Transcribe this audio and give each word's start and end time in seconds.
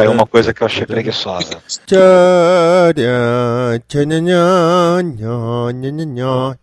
Aí 0.00 0.08
uma 0.08 0.26
coisa 0.26 0.52
que 0.52 0.62
eu 0.62 0.66
achei 0.66 0.86
preguiçosa. 0.86 1.58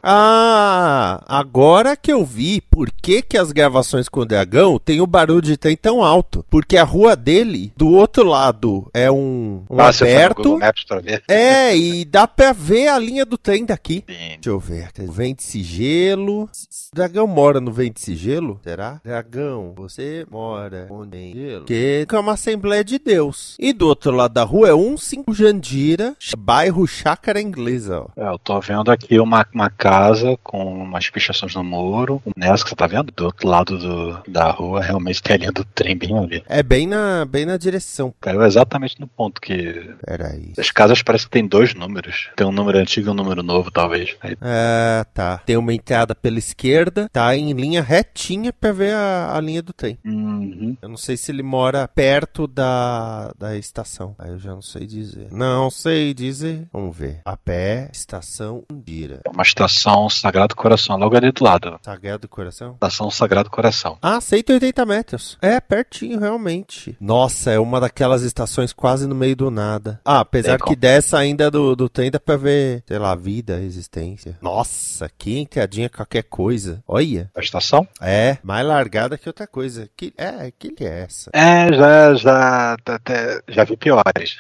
Ah, 0.04 1.24
agora 1.28 1.96
que 1.96 2.12
eu 2.12 2.26
vi 2.26 2.62
por 2.62 2.92
que, 2.92 3.22
que 3.22 3.38
as 3.38 3.52
gravações 3.52 4.10
com 4.10 4.22
o 4.22 4.26
dragão 4.26 4.80
tem 4.80 5.02
o 5.02 5.08
barulho 5.08 5.42
de 5.42 5.58
trem 5.58 5.76
tão 5.76 6.04
alto. 6.04 6.46
Porque 6.50 6.78
a 6.78 6.84
rua 6.84 7.16
dele, 7.16 7.72
do 7.78 7.90
outro 7.90 8.24
lado, 8.24 8.49
é 8.94 9.12
um, 9.12 9.64
um 9.70 9.80
Ah, 9.80 9.92
você 9.92 10.06
foi 10.06 10.14
no 10.14 10.20
aberto. 10.20 10.60
Maps 10.60 10.84
pra 10.84 11.00
ver? 11.00 11.24
É, 11.28 11.76
e 11.78 12.06
dá 12.06 12.28
pra 12.28 12.52
ver 12.54 12.88
a 12.88 12.98
linha 12.98 13.26
do 13.26 13.38
trem 13.38 13.66
daqui. 13.66 14.04
Sim. 14.08 14.16
Deixa 14.30 14.50
eu 14.50 14.60
ver. 14.60 14.90
Vente 15.10 15.44
sigelo. 15.44 16.50
Dragão 16.94 17.28
mora 17.28 17.60
no 17.62 17.72
Vente 17.72 18.02
sigelo? 18.02 18.60
Será? 18.64 19.00
Dragão, 19.04 19.74
você 19.76 20.26
mora 20.30 20.88
onde 20.90 21.12
tem 21.12 21.34
gelo? 21.34 21.66
Que 21.66 22.06
é 22.10 22.20
uma 22.20 22.34
Assembleia 22.34 22.84
de 22.84 22.98
Deus. 22.98 23.56
E 23.60 23.74
do 23.74 23.88
outro 23.88 24.12
lado 24.12 24.34
da 24.34 24.44
rua 24.44 24.70
é 24.70 24.74
um 24.74 24.98
5 24.98 25.34
Jandira, 25.34 26.16
bairro 26.38 26.88
Chácara 26.88 27.42
Inglesa, 27.42 28.02
ó. 28.02 28.08
É, 28.16 28.32
eu 28.32 28.40
tô 28.40 28.60
vendo 28.60 28.92
aqui 28.92 29.20
uma, 29.20 29.46
uma 29.54 29.70
casa 29.70 30.38
com 30.44 30.64
umas 30.84 31.10
pichações 31.10 31.54
no 31.56 31.64
muro. 31.64 32.22
Nessa 32.36 32.64
que 32.64 32.70
você 32.70 32.76
tá 32.76 32.88
vendo? 32.88 33.12
Do 33.12 33.26
outro 33.26 33.48
lado 33.48 33.78
do, 33.78 34.22
da 34.28 34.52
rua, 34.52 34.82
realmente 34.82 35.22
tem 35.22 35.36
a 35.36 35.40
linha 35.40 35.52
do 35.52 35.66
trem 35.66 35.98
bem 35.98 36.18
ali. 36.18 36.44
É 36.48 36.64
bem 36.64 36.88
na, 36.88 37.26
bem 37.26 37.46
na 37.46 37.58
direção. 37.58 38.14
Exatamente 38.46 39.00
no 39.00 39.08
ponto 39.08 39.40
que. 39.42 39.94
Peraí. 40.06 40.54
As 40.58 40.72
casas 40.72 41.02
parecem 41.02 41.28
que 41.28 41.32
tem 41.32 41.48
dois 41.48 41.74
números. 41.74 42.30
Tem 42.36 42.46
um 42.46 42.52
número 42.52 42.78
antigo 42.78 43.08
e 43.08 43.12
um 43.12 43.14
número 43.16 43.44
novo, 43.44 43.72
talvez. 43.72 44.16
Aí, 44.22 44.36
Ah, 44.42 45.06
tá. 45.14 45.38
Tem 45.46 45.58
uma 45.58 45.74
entrada 45.74 46.14
pela 46.16 46.40
esquerda, 46.40 47.10
tá 47.12 47.36
em 47.36 47.52
linha 47.54 47.82
retinha 47.82 48.52
pra 48.54 48.72
ver 48.72 48.94
a, 48.94 49.36
a 49.36 49.42
linha 49.42 49.62
do 49.62 49.74
trem. 49.74 49.98
Uhum. 50.06 50.78
Eu 50.82 50.90
não 50.90 50.98
sei 50.98 51.18
se 51.18 51.32
ele 51.32 51.44
mora 51.44 51.88
perto 51.88 52.48
da, 52.48 53.32
da 53.38 53.56
estação. 53.58 54.16
Aí 54.18 54.30
eu 54.32 54.40
já 54.40 54.52
não 54.52 54.62
sei 54.62 54.86
dizer. 54.86 55.28
Não 55.32 55.70
sei 55.70 56.14
dizer. 56.14 56.68
Vamos 56.72 56.96
ver. 56.96 57.22
A 57.26 57.36
pé, 57.38 57.90
estação 57.94 58.64
Undira. 58.72 59.22
É 59.26 59.30
uma 59.30 59.44
estação 59.44 60.10
Sagrado 60.10 60.56
Coração, 60.56 60.98
logo 60.98 61.16
ali 61.16 61.32
do 61.32 61.44
lado. 61.44 61.80
Sagrado 61.84 62.20
do 62.20 62.28
Coração? 62.28 62.74
Estação 62.74 63.10
Sagrado 63.12 63.50
Coração. 63.50 63.98
Ah, 64.02 64.20
180 64.20 64.86
metros. 64.86 65.38
É, 65.42 65.60
pertinho, 65.60 66.20
realmente. 66.20 66.96
Nossa, 67.00 67.52
é 67.52 67.60
uma 67.60 67.80
daquelas 67.80 68.19
estações 68.24 68.74
quase 68.74 69.08
no 69.08 69.16
meio 69.16 69.36
do 69.36 69.52
nada. 69.52 70.00
Ah, 70.04 70.20
apesar 70.22 70.52
Tem 70.52 70.58
que 70.58 70.64
como. 70.64 70.76
dessa 70.76 71.18
ainda 71.18 71.50
do, 71.50 71.76
do 71.76 71.90
trem 71.90 72.12
dá 72.12 72.20
pra 72.20 72.38
ver, 72.38 72.84
sei 72.88 72.98
lá, 72.98 73.16
vida, 73.16 73.60
existência. 73.62 74.38
Nossa, 74.42 75.10
que 75.18 75.38
entradinha 75.38 75.90
qualquer 75.90 76.24
coisa. 76.24 76.84
Olha. 76.88 77.30
A 77.36 77.40
estação? 77.40 77.88
É, 78.02 78.38
mais 78.44 78.66
largada 78.66 79.18
que 79.18 79.30
outra 79.30 79.48
coisa. 79.48 79.90
Que, 79.96 80.14
é, 80.18 80.52
que 80.52 80.74
é 80.84 81.02
essa? 81.02 81.30
É, 81.34 81.74
já, 81.74 82.14
já, 82.16 82.78
tá 82.84 82.96
até, 82.96 83.42
já 83.48 83.64
vi 83.64 83.78
piores. 83.78 84.38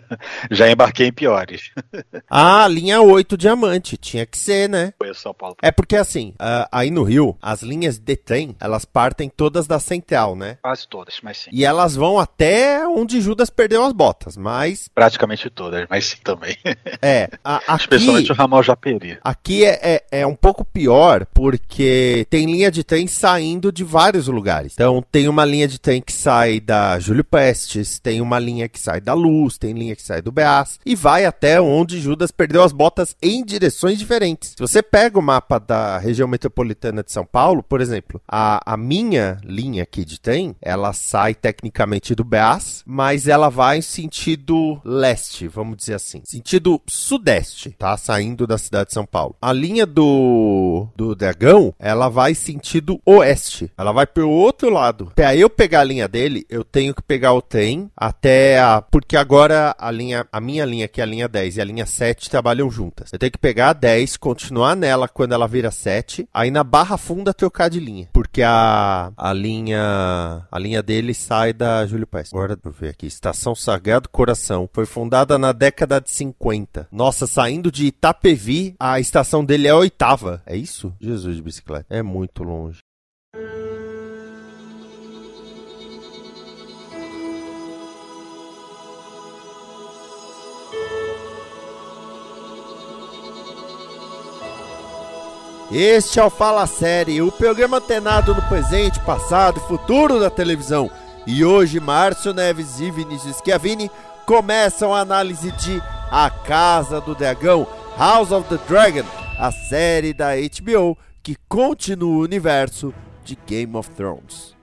já 0.50 0.70
embarquei 0.70 1.08
em 1.08 1.12
piores. 1.12 1.70
Ah, 2.34 2.66
linha 2.66 3.00
8 3.00 3.36
diamante. 3.36 3.96
Tinha 3.96 4.24
que 4.24 4.38
ser, 4.38 4.68
né? 4.68 4.94
Foi 4.98 5.12
São 5.14 5.34
Paulo. 5.34 5.56
É 5.60 5.70
porque 5.70 5.96
assim, 5.96 6.34
ah, 6.38 6.66
aí 6.72 6.90
no 6.90 7.02
Rio, 7.02 7.36
as 7.42 7.62
linhas 7.62 7.98
de 7.98 8.16
trem, 8.16 8.56
elas 8.58 8.84
partem 8.84 9.28
todas 9.28 9.66
da 9.66 9.78
central, 9.78 10.34
né? 10.34 10.58
Quase 10.62 10.88
todas, 10.88 11.16
mas 11.22 11.38
sim. 11.38 11.50
E 11.52 11.64
elas 11.64 11.94
vão 11.94 12.18
até 12.18 12.86
onde 12.86 13.20
Judas 13.22 13.50
perdeu 13.50 13.84
as 13.84 13.92
botas. 13.92 14.36
Mas, 14.36 14.88
Praticamente 14.94 15.48
todas, 15.50 15.86
mas 15.88 16.04
sim 16.06 16.18
também. 16.22 16.56
é, 17.00 17.28
a- 17.44 17.56
aqui, 17.66 17.82
Especialmente 17.82 18.32
o 18.32 18.34
ramal 18.34 18.62
Japeri. 18.62 19.18
aqui 19.22 19.64
é, 19.64 19.78
é, 20.10 20.20
é 20.20 20.26
um 20.26 20.34
pouco 20.34 20.64
pior, 20.64 21.26
porque 21.32 22.26
tem 22.30 22.46
linha 22.46 22.70
de 22.70 22.82
trem 22.84 23.06
saindo 23.06 23.70
de 23.72 23.84
vários 23.84 24.26
lugares. 24.28 24.72
Então, 24.74 25.04
tem 25.12 25.28
uma 25.28 25.44
linha 25.44 25.68
de 25.68 25.78
trem 25.78 26.00
que 26.00 26.12
sai 26.12 26.60
da 26.60 26.98
Júlio 26.98 27.24
Prestes, 27.24 27.98
tem 27.98 28.20
uma 28.20 28.38
linha 28.38 28.68
que 28.68 28.78
sai 28.80 29.00
da 29.00 29.12
Luz, 29.14 29.58
tem 29.58 29.72
linha 29.72 29.94
que 29.96 30.02
sai 30.02 30.22
do 30.22 30.32
Beas, 30.32 30.78
e 30.86 30.94
vai 30.94 31.24
até 31.24 31.60
onde 31.60 32.00
Judas 32.00 32.30
perdeu 32.30 32.62
as 32.62 32.72
botas 32.72 33.14
em 33.22 33.44
direções 33.44 33.98
diferentes. 33.98 34.50
Se 34.50 34.56
você 34.60 34.82
pega 34.82 35.18
o 35.18 35.22
mapa 35.22 35.58
da 35.58 35.98
região 35.98 36.26
metropolitana 36.28 37.02
de 37.02 37.12
São 37.12 37.24
Paulo, 37.26 37.62
por 37.62 37.80
exemplo, 37.80 38.20
a, 38.26 38.72
a 38.72 38.76
minha 38.76 39.38
linha 39.44 39.82
aqui 39.82 40.04
de 40.04 40.18
trem, 40.20 40.54
ela 40.62 40.92
sai 40.92 41.34
tecnicamente 41.34 42.14
do 42.14 42.24
Beas, 42.24 42.82
mas 42.86 43.11
ela 43.28 43.48
vai 43.48 43.78
em 43.78 43.82
sentido 43.82 44.80
leste, 44.84 45.48
vamos 45.48 45.76
dizer 45.76 45.94
assim. 45.94 46.22
Sentido 46.24 46.80
sudeste, 46.86 47.70
tá? 47.78 47.96
Saindo 47.96 48.46
da 48.46 48.58
cidade 48.58 48.88
de 48.88 48.94
São 48.94 49.06
Paulo. 49.06 49.36
A 49.40 49.52
linha 49.52 49.86
do, 49.86 50.86
do 50.96 51.14
Dragão, 51.14 51.74
ela 51.78 52.08
vai 52.08 52.34
sentido 52.34 53.00
oeste. 53.04 53.70
Ela 53.76 53.92
vai 53.92 54.06
pro 54.06 54.28
outro 54.28 54.70
lado. 54.70 55.12
Pra 55.14 55.34
eu 55.36 55.48
pegar 55.48 55.80
a 55.80 55.84
linha 55.84 56.08
dele, 56.08 56.46
eu 56.48 56.64
tenho 56.64 56.94
que 56.94 57.02
pegar 57.02 57.32
o 57.32 57.42
trem 57.42 57.90
até 57.96 58.60
a... 58.60 58.80
Porque 58.82 59.16
agora 59.16 59.74
a 59.78 59.90
linha, 59.90 60.26
a 60.32 60.40
minha 60.40 60.64
linha, 60.64 60.88
que 60.88 61.00
é 61.00 61.04
a 61.04 61.06
linha 61.06 61.28
10 61.28 61.56
e 61.56 61.60
a 61.60 61.64
linha 61.64 61.86
7, 61.86 62.30
trabalham 62.30 62.70
juntas. 62.70 63.12
Eu 63.12 63.18
tenho 63.18 63.32
que 63.32 63.38
pegar 63.38 63.70
a 63.70 63.72
10, 63.74 64.16
continuar 64.16 64.74
nela 64.76 65.08
quando 65.08 65.32
ela 65.32 65.46
vira 65.46 65.70
7, 65.70 66.28
aí 66.32 66.50
na 66.50 66.64
barra 66.64 66.96
funda 66.96 67.34
trocar 67.34 67.68
de 67.68 67.80
linha. 67.80 68.08
Porque 68.12 68.42
a, 68.42 69.12
a 69.16 69.32
linha 69.32 69.82
a 70.50 70.58
linha 70.58 70.82
dele 70.82 71.14
sai 71.14 71.52
da 71.52 71.86
Júlio 71.86 72.06
Paz. 72.06 72.30
Agora, 72.32 72.56
deixa 72.56 72.68
eu 72.68 72.72
ver 72.72 72.88
aqui. 72.90 73.01
Estação 73.06 73.54
Sagrado 73.54 74.08
Coração. 74.08 74.68
Foi 74.72 74.86
fundada 74.86 75.38
na 75.38 75.52
década 75.52 76.00
de 76.00 76.10
50. 76.10 76.88
Nossa, 76.90 77.26
saindo 77.26 77.70
de 77.70 77.86
Itapevi, 77.86 78.74
a 78.78 79.00
estação 79.00 79.44
dele 79.44 79.66
é 79.66 79.70
a 79.70 79.76
oitava. 79.76 80.42
É 80.46 80.56
isso? 80.56 80.92
Jesus 81.00 81.36
de 81.36 81.42
bicicleta. 81.42 81.86
É 81.88 82.02
muito 82.02 82.42
longe. 82.42 82.78
Este 95.74 96.20
é 96.20 96.22
o 96.22 96.28
Fala 96.28 96.66
Série, 96.66 97.22
o 97.22 97.32
programa 97.32 97.78
antenado 97.78 98.34
no 98.34 98.42
presente, 98.42 99.00
passado 99.00 99.56
e 99.56 99.66
futuro 99.66 100.20
da 100.20 100.28
televisão. 100.28 100.90
E 101.26 101.44
hoje, 101.44 101.78
Márcio 101.78 102.34
Neves 102.34 102.80
e 102.80 102.90
Vinícius 102.90 103.36
Schiavini 103.36 103.88
começam 104.26 104.92
a 104.92 105.00
análise 105.00 105.52
de 105.52 105.80
A 106.10 106.28
Casa 106.28 107.00
do 107.00 107.14
Dragão, 107.14 107.66
House 107.96 108.32
of 108.32 108.48
the 108.48 108.58
Dragon, 108.66 109.06
a 109.38 109.52
série 109.52 110.12
da 110.12 110.30
HBO 110.34 110.98
que 111.22 111.36
continua 111.48 112.10
o 112.10 112.22
universo 112.22 112.92
de 113.24 113.38
Game 113.46 113.76
of 113.76 113.88
Thrones. 113.90 114.56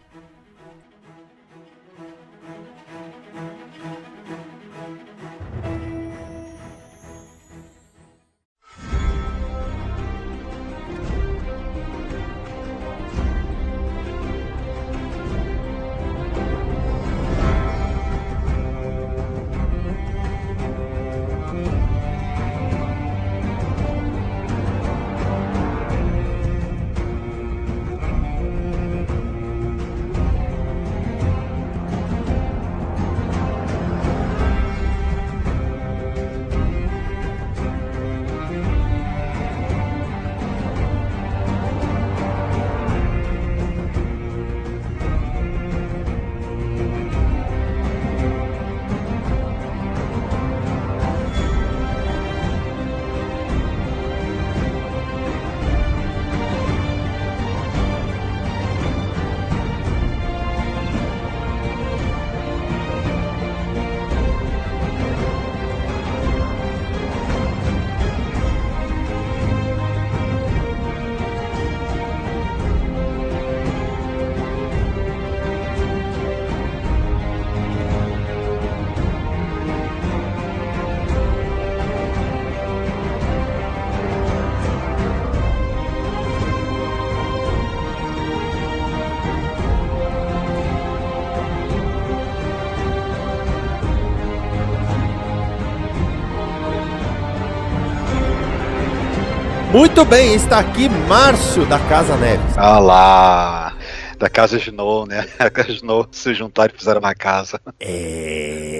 Muito 99.71 100.03
bem, 100.03 100.33
está 100.33 100.57
aqui 100.57 100.89
Márcio 100.89 101.63
da 101.67 101.77
Casa 101.77 102.17
Neves. 102.17 102.57
Ah 102.57 102.79
lá, 102.79 103.73
da 104.17 104.27
casa 104.27 104.57
Snow, 104.57 105.05
né? 105.05 105.27
A 105.37 105.47
casa 105.47 105.71
Snow 105.71 106.07
se 106.11 106.33
juntaram 106.33 106.73
e 106.73 106.77
fizeram 106.77 106.99
uma 106.99 107.13
casa. 107.13 107.61
É, 107.79 108.78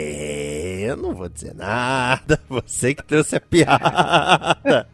eu 0.90 0.98
não 0.98 1.14
vou 1.14 1.30
dizer 1.30 1.54
nada, 1.56 2.40
você 2.50 2.94
que 2.94 3.04
trouxe 3.04 3.36
a 3.36 3.42
piada. 3.42 4.88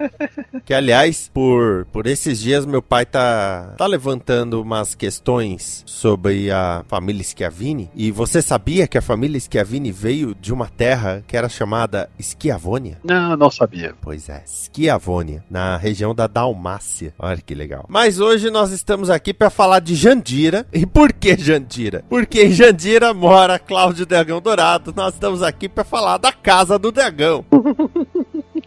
Que 0.66 0.74
aliás, 0.74 1.30
por, 1.34 1.86
por 1.92 2.08
esses 2.08 2.40
dias 2.40 2.66
meu 2.66 2.82
pai 2.82 3.06
tá, 3.06 3.74
tá 3.78 3.86
levantando 3.86 4.62
umas 4.62 4.96
questões 4.96 5.84
sobre 5.86 6.52
a 6.52 6.84
família 6.88 7.24
Schiavini. 7.24 7.90
E 7.96 8.12
você 8.12 8.42
sabia 8.42 8.88
que 8.88 8.98
a 8.98 9.02
família 9.02 9.40
Schiavini 9.40 9.92
veio 9.92 10.36
de 10.36 10.54
uma 10.54 10.68
terra 10.68 11.24
que 11.28 11.38
era 11.38 11.48
chamada 11.48 12.10
Schiavônia? 12.20 13.00
Não, 13.04 13.38
não 13.38 13.50
sabia. 13.50 13.96
Pois 14.02 14.28
é, 14.28 14.44
Schiavônia, 14.46 15.44
na 15.50 15.78
região 15.78 16.14
da 16.14 16.28
Dalmácia. 16.28 17.14
Olha 17.18 17.42
que 17.42 17.56
legal. 17.56 17.86
Mas 17.88 18.20
hoje 18.20 18.50
nós 18.50 18.72
estamos 18.72 19.10
aqui 19.10 19.34
para 19.34 19.50
falar 19.50 19.80
de 19.80 19.96
Jandira. 19.96 20.66
E 20.74 20.86
por 20.86 21.14
que 21.14 21.38
Jandira? 21.38 22.04
Porque 22.10 22.44
em 22.44 22.52
Jandira 22.52 23.14
mora 23.14 23.58
Cláudio 23.58 24.06
Dragão 24.06 24.42
Dourado. 24.42 24.94
Nós 24.96 25.14
estamos 25.14 25.42
aqui 25.42 25.70
para 25.70 25.85
falar 25.86 26.18
da 26.18 26.32
Casa 26.32 26.78
do 26.78 26.92
Dragão. 26.92 27.46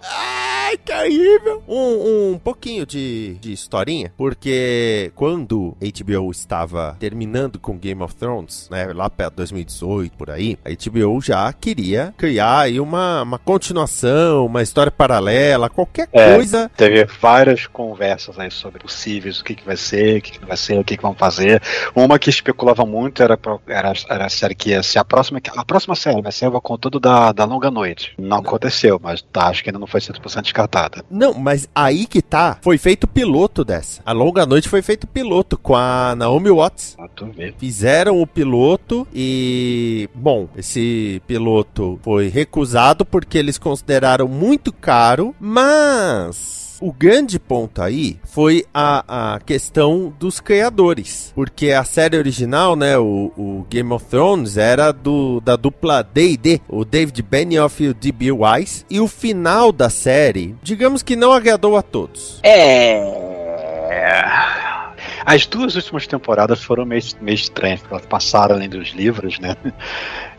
Ai, 0.03 0.77
que 0.79 0.93
horrível! 0.93 1.63
Um, 1.67 2.33
um 2.35 2.39
pouquinho 2.39 2.85
de, 2.87 3.35
de 3.41 3.53
historinha, 3.53 4.13
porque 4.17 5.11
quando 5.15 5.77
HBO 5.81 6.31
estava 6.31 6.97
terminando 7.01 7.59
com 7.59 7.77
Game 7.79 8.03
of 8.03 8.15
Thrones, 8.15 8.69
né, 8.71 8.87
lá 8.93 9.09
perto 9.11 9.31
de 9.33 9.37
2018, 9.39 10.17
por 10.17 10.31
aí, 10.31 10.59
a 10.65 10.71
HBO 10.71 11.21
já 11.21 11.53
queria 11.53 12.15
criar 12.17 12.61
aí 12.61 12.81
uma, 12.81 13.23
uma 13.23 13.39
continuação, 13.39 14.47
uma 14.47 14.63
história 14.63 14.91
paralela, 14.93 15.69
qualquer 15.71 16.09
É. 16.13 16.35
coisa. 16.35 16.71
Teve 16.77 17.05
várias 17.21 17.67
conversas 17.67 18.39
aí 18.39 18.51
sobre 18.51 18.79
possíveis, 18.81 19.41
o 19.41 19.45
que, 19.45 19.55
que 19.55 19.65
vai 19.65 19.77
ser, 19.77 20.19
o 20.19 20.23
que, 20.23 20.33
que 20.33 20.41
não 20.41 20.49
vai 20.49 20.57
ser, 20.57 20.79
o 20.79 20.85
que, 20.85 20.97
que 20.97 21.03
vão 21.03 21.15
fazer. 21.15 21.63
Uma 21.95 22.19
que 22.19 22.31
especulava 22.31 22.85
muito 22.85 23.23
era, 23.23 23.39
era, 23.67 23.93
era 24.09 24.27
a 24.27 24.29
série 24.29 24.55
que 24.55 24.71
ia 24.71 24.83
ser 24.83 24.99
a 24.99 25.05
próxima. 25.05 25.41
A 25.57 25.65
próxima 25.65 25.95
série 25.95 26.23
vai 26.23 26.33
ser 26.33 26.47
o 26.49 26.61
conteúdo 26.61 27.01
da, 27.01 27.33
da 27.33 27.45
Longa 27.45 27.71
Noite. 27.71 28.13
Não 28.19 28.39
aconteceu, 28.39 29.01
mas 29.03 29.23
tá, 29.23 29.49
acho 29.49 29.63
que 29.63 29.71
ainda 29.71 29.79
não 29.79 29.87
foi 29.89 30.01
100% 30.01 30.43
descartada. 30.43 31.05
Não, 31.11 31.35
mas 31.35 31.69
aí 31.75 32.07
que 32.07 32.23
tá, 32.23 32.59
foi 32.63 32.79
feito 32.79 33.07
piloto 33.07 33.65
dessa. 33.65 34.03
A 34.05 34.13
Longa 34.13 34.47
Noite 34.47 34.69
foi 34.69 34.83
feito 34.83 35.07
piloto 35.07 35.59
com 35.59 35.75
a 35.75 36.15
Naomi 36.17 36.51
Watts. 36.51 36.95
Pra 36.97 37.09
tu 37.09 37.27
ver. 37.27 37.55
Fizeram 37.59 38.21
o 38.21 38.27
piloto 38.27 39.07
e, 39.13 40.09
bom, 40.15 40.49
esse 40.57 41.23
piloto 41.27 41.99
foi 42.03 42.29
recusado 42.29 43.05
porque 43.05 43.39
eles 43.39 43.59
consideraram 43.59 44.29
muito 44.29 44.73
caro, 44.73 45.35
mas. 45.41 46.68
O 46.81 46.93
grande 46.93 47.39
ponto 47.39 47.83
aí 47.83 48.19
foi 48.25 48.65
a, 48.73 49.35
a 49.35 49.41
questão 49.41 50.13
dos 50.19 50.39
criadores. 50.41 51.33
Porque 51.35 51.73
a 51.73 51.85
série 51.85 52.17
original, 52.17 52.77
né, 52.77 52.97
o, 52.97 53.33
o 53.37 53.67
Game 53.69 53.93
of 53.93 54.05
Thrones, 54.07 54.57
era 54.57 54.93
do, 54.93 55.41
da 55.41 55.57
dupla 55.57 56.03
D&D, 56.03 56.61
o 56.69 56.85
David 56.85 57.23
Benioff 57.23 57.83
e 57.83 57.89
o 57.89 57.95
D.B. 57.95 58.33
Wise. 58.33 58.85
E 58.89 59.01
o 59.01 59.09
final 59.09 59.73
da 59.73 59.91
série, 59.91 60.55
digamos 60.63 61.03
que 61.03 61.17
não 61.17 61.33
agradou 61.33 61.77
a 61.77 61.83
todos. 61.83 62.39
É. 62.43 63.19
As 65.29 65.45
duas 65.45 65.75
últimas 65.77 66.07
temporadas 66.07 66.65
foram 66.65 66.87
meio, 66.87 67.03
meio 67.21 67.35
estranhas, 67.35 67.81
porque 67.81 67.93
elas 67.93 68.07
passaram 68.07 68.55
além 68.55 68.67
dos 68.67 68.93
livros, 68.93 69.39
né? 69.39 69.55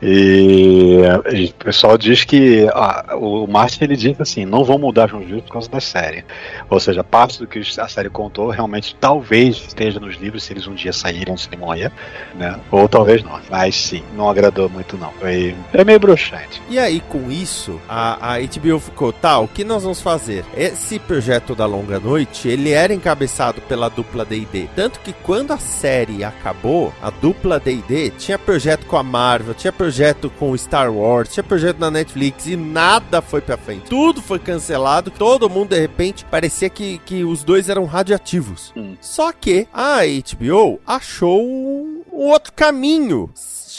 E, 0.02 1.02
e 1.32 1.46
o 1.46 1.54
pessoal 1.54 1.98
diz 1.98 2.24
que 2.24 2.66
ah, 2.74 3.18
o 3.18 3.46
Martin 3.46 3.84
ele 3.84 3.98
diz 3.98 4.20
assim, 4.20 4.46
não 4.46 4.64
vão 4.64 4.80
mudar 4.80 5.14
os 5.14 5.44
por 5.44 5.52
causa 5.52 5.70
da 5.70 5.80
série. 5.80 6.24
Ou 6.70 6.80
seja, 6.80 7.04
parte 7.04 7.38
do 7.38 7.46
que 7.46 7.62
a 7.78 7.88
série 7.88 8.10
contou 8.10 8.50
realmente 8.50 8.96
talvez 9.00 9.58
esteja 9.58 10.00
nos 10.00 10.16
livros 10.16 10.44
se 10.44 10.54
eles 10.54 10.66
um 10.68 10.74
dia 10.74 10.94
saírem 10.94 11.36
de 11.36 11.58
morrer, 11.58 11.92
né? 12.34 12.58
Ou 12.72 12.88
talvez 12.88 13.22
não. 13.24 13.40
Mas 13.50 13.76
sim, 13.76 14.02
não 14.16 14.30
agradou 14.30 14.70
muito 14.70 14.98
não. 14.98 15.12
Foi 15.20 15.54
é 15.74 15.84
meio 15.84 16.00
broxante. 16.00 16.62
E 16.70 16.80
aí, 16.80 17.02
com 17.02 17.30
isso, 17.30 17.80
a, 17.88 18.36
a 18.36 18.40
HBO 18.40 18.80
ficou, 18.80 19.12
tá, 19.12 19.38
o 19.38 19.48
que 19.48 19.64
nós 19.64 19.84
vamos 19.84 20.02
fazer? 20.02 20.46
Esse 20.56 20.98
projeto 20.98 21.54
da 21.54 21.66
Longa 21.66 22.00
Noite, 22.00 22.48
ele 22.48 22.72
era 22.72 22.94
encabeçado 22.94 23.62
pela 23.62 23.90
dupla 23.90 24.24
D&D. 24.24 24.70
Tanto 24.80 25.02
que 25.02 25.12
quando 25.12 25.52
a 25.52 25.58
série 25.58 26.24
acabou, 26.24 26.94
a 27.02 27.10
dupla 27.10 27.60
D&D 27.60 28.12
tinha 28.12 28.40
projeto 28.40 28.86
com 28.86 28.96
a 28.96 29.04
Marvel, 29.04 29.54
tinha 29.54 29.74
projeto 29.74 30.30
com 30.40 30.56
Star 30.56 30.90
Wars, 30.90 31.34
tinha 31.34 31.44
projeto 31.44 31.80
na 31.80 31.92
Netflix 31.92 32.48
e 32.48 32.56
nada 32.56 33.22
foi 33.22 33.42
pra 33.42 33.58
frente. 33.58 33.90
Tudo 33.90 34.22
foi 34.22 34.40
cancelado, 34.40 35.12
todo 35.12 35.50
mundo, 35.50 35.72
de 35.72 35.80
repente, 35.82 36.24
parecia 36.24 36.70
que, 36.70 36.98
que 37.00 37.26
os 37.26 37.44
dois 37.44 37.68
eram 37.68 37.84
radioativos. 37.84 38.72
Hum. 38.74 38.96
Só 39.02 39.34
que 39.34 39.68
a 39.74 39.98
HBO 39.98 40.80
achou 40.88 41.46
um 41.46 42.02
outro 42.14 42.54
caminho 42.54 43.30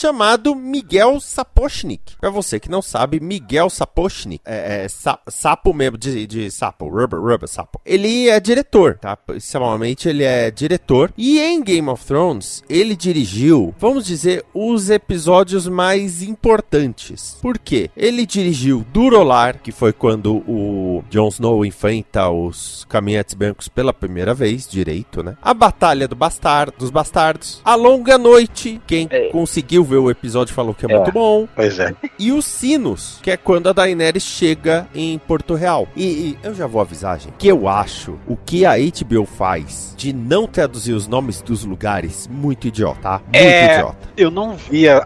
chamado 0.00 0.54
Miguel 0.54 1.20
Sapochnik. 1.20 2.16
Pra 2.20 2.30
você 2.30 2.58
que 2.58 2.70
não 2.70 2.80
sabe, 2.80 3.20
Miguel 3.20 3.68
Sapochnik 3.68 4.40
é, 4.44 4.84
é 4.84 4.88
sa- 4.88 5.18
sapo 5.28 5.74
mesmo 5.74 5.98
de, 5.98 6.26
de 6.26 6.50
sapo, 6.50 6.88
rubber, 6.88 7.20
rubber 7.20 7.48
sapo. 7.48 7.80
Ele 7.84 8.28
é 8.28 8.40
diretor, 8.40 8.96
tá? 8.98 9.16
Principalmente 9.16 10.08
ele 10.08 10.24
é 10.24 10.50
diretor. 10.50 11.12
E 11.16 11.38
em 11.38 11.62
Game 11.62 11.88
of 11.88 12.04
Thrones, 12.04 12.62
ele 12.68 12.96
dirigiu, 12.96 13.74
vamos 13.78 14.06
dizer, 14.06 14.44
os 14.54 14.88
episódios 14.90 15.68
mais 15.68 16.22
importantes. 16.22 17.36
Por 17.42 17.58
quê? 17.58 17.90
Ele 17.96 18.24
dirigiu 18.24 18.84
Durolar, 18.92 19.60
que 19.62 19.72
foi 19.72 19.92
quando 19.92 20.36
o 20.48 21.04
Jon 21.10 21.28
Snow 21.28 21.64
enfrenta 21.64 22.30
os 22.30 22.86
caminhantes 22.88 23.34
brancos 23.34 23.68
pela 23.68 23.92
primeira 23.92 24.32
vez, 24.32 24.66
direito, 24.68 25.22
né? 25.22 25.36
A 25.42 25.52
Batalha 25.52 26.08
do 26.08 26.14
Bastar, 26.16 26.70
dos 26.70 26.90
Bastardos. 26.90 27.60
A 27.64 27.74
Longa 27.74 28.16
Noite, 28.16 28.80
quem 28.86 29.08
conseguiu 29.30 29.84
o 29.96 30.10
episódio 30.10 30.54
falou 30.54 30.74
que 30.74 30.86
é, 30.86 30.92
É. 30.92 30.96
muito 30.96 31.12
bom. 31.12 31.46
Pois 31.54 31.78
é. 31.78 31.94
E 32.18 32.32
os 32.32 32.44
Sinos, 32.44 33.18
que 33.22 33.30
é 33.30 33.36
quando 33.36 33.68
a 33.68 33.72
Daenerys 33.72 34.22
chega 34.22 34.86
em 34.94 35.18
Porto 35.18 35.54
Real. 35.54 35.88
E, 35.96 36.04
e 36.04 36.38
eu 36.42 36.54
já 36.54 36.66
vou 36.66 36.80
avisar, 36.80 37.18
gente, 37.18 37.34
que 37.38 37.48
eu 37.48 37.68
acho 37.68 38.18
o 38.26 38.36
que 38.36 38.64
a 38.66 38.72
HBO 38.76 39.24
faz 39.26 39.94
de 39.96 40.12
não 40.12 40.46
traduzir 40.46 40.92
os 40.92 41.06
nomes 41.06 41.40
dos 41.42 41.64
lugares 41.64 42.28
muito 42.30 42.66
idiota, 42.66 43.00
tá? 43.00 43.20
Muito 43.24 43.36
É. 43.36 43.74
idiota. 43.74 43.96
Eu 44.16 44.30
não 44.30 44.56
vi 44.56 44.88
a, 44.88 44.98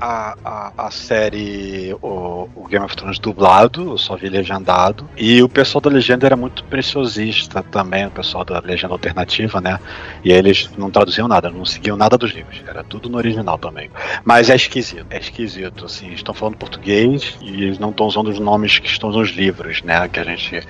a, 0.44 0.72
a 0.76 0.90
série, 0.90 1.94
o, 2.02 2.48
o 2.54 2.66
Game 2.68 2.84
of 2.84 2.96
Thrones 2.96 3.18
dublado, 3.18 3.90
eu 3.90 3.98
só 3.98 4.16
vi 4.16 4.28
legendado. 4.28 5.08
E 5.16 5.42
o 5.42 5.48
pessoal 5.48 5.80
da 5.80 5.90
legenda 5.90 6.26
era 6.26 6.36
muito 6.36 6.64
preciosista 6.64 7.62
também, 7.62 8.06
o 8.06 8.10
pessoal 8.10 8.44
da 8.44 8.60
legenda 8.60 8.92
alternativa, 8.94 9.60
né? 9.60 9.78
E 10.24 10.32
eles 10.32 10.70
não 10.76 10.90
traduziam 10.90 11.26
nada, 11.28 11.50
não 11.50 11.64
seguiam 11.64 11.96
nada 11.96 12.16
dos 12.16 12.32
livros. 12.32 12.60
Era 12.66 12.82
tudo 12.84 13.08
no 13.08 13.16
original 13.18 13.58
também. 13.58 13.90
Mas 14.24 14.50
é 14.50 14.54
esquisito, 14.74 15.06
é 15.10 15.18
esquisito, 15.18 15.84
assim. 15.84 16.12
Estão 16.12 16.34
falando 16.34 16.56
português 16.56 17.36
e 17.40 17.64
eles 17.64 17.78
não 17.78 17.90
estão 17.90 18.06
usando 18.06 18.28
os 18.28 18.38
nomes 18.38 18.78
que 18.78 18.88
estão 18.88 19.10
nos 19.10 19.30
livros, 19.30 19.82
né? 19.82 20.08
Que 20.08 20.20
a 20.20 20.24
gente, 20.24 20.62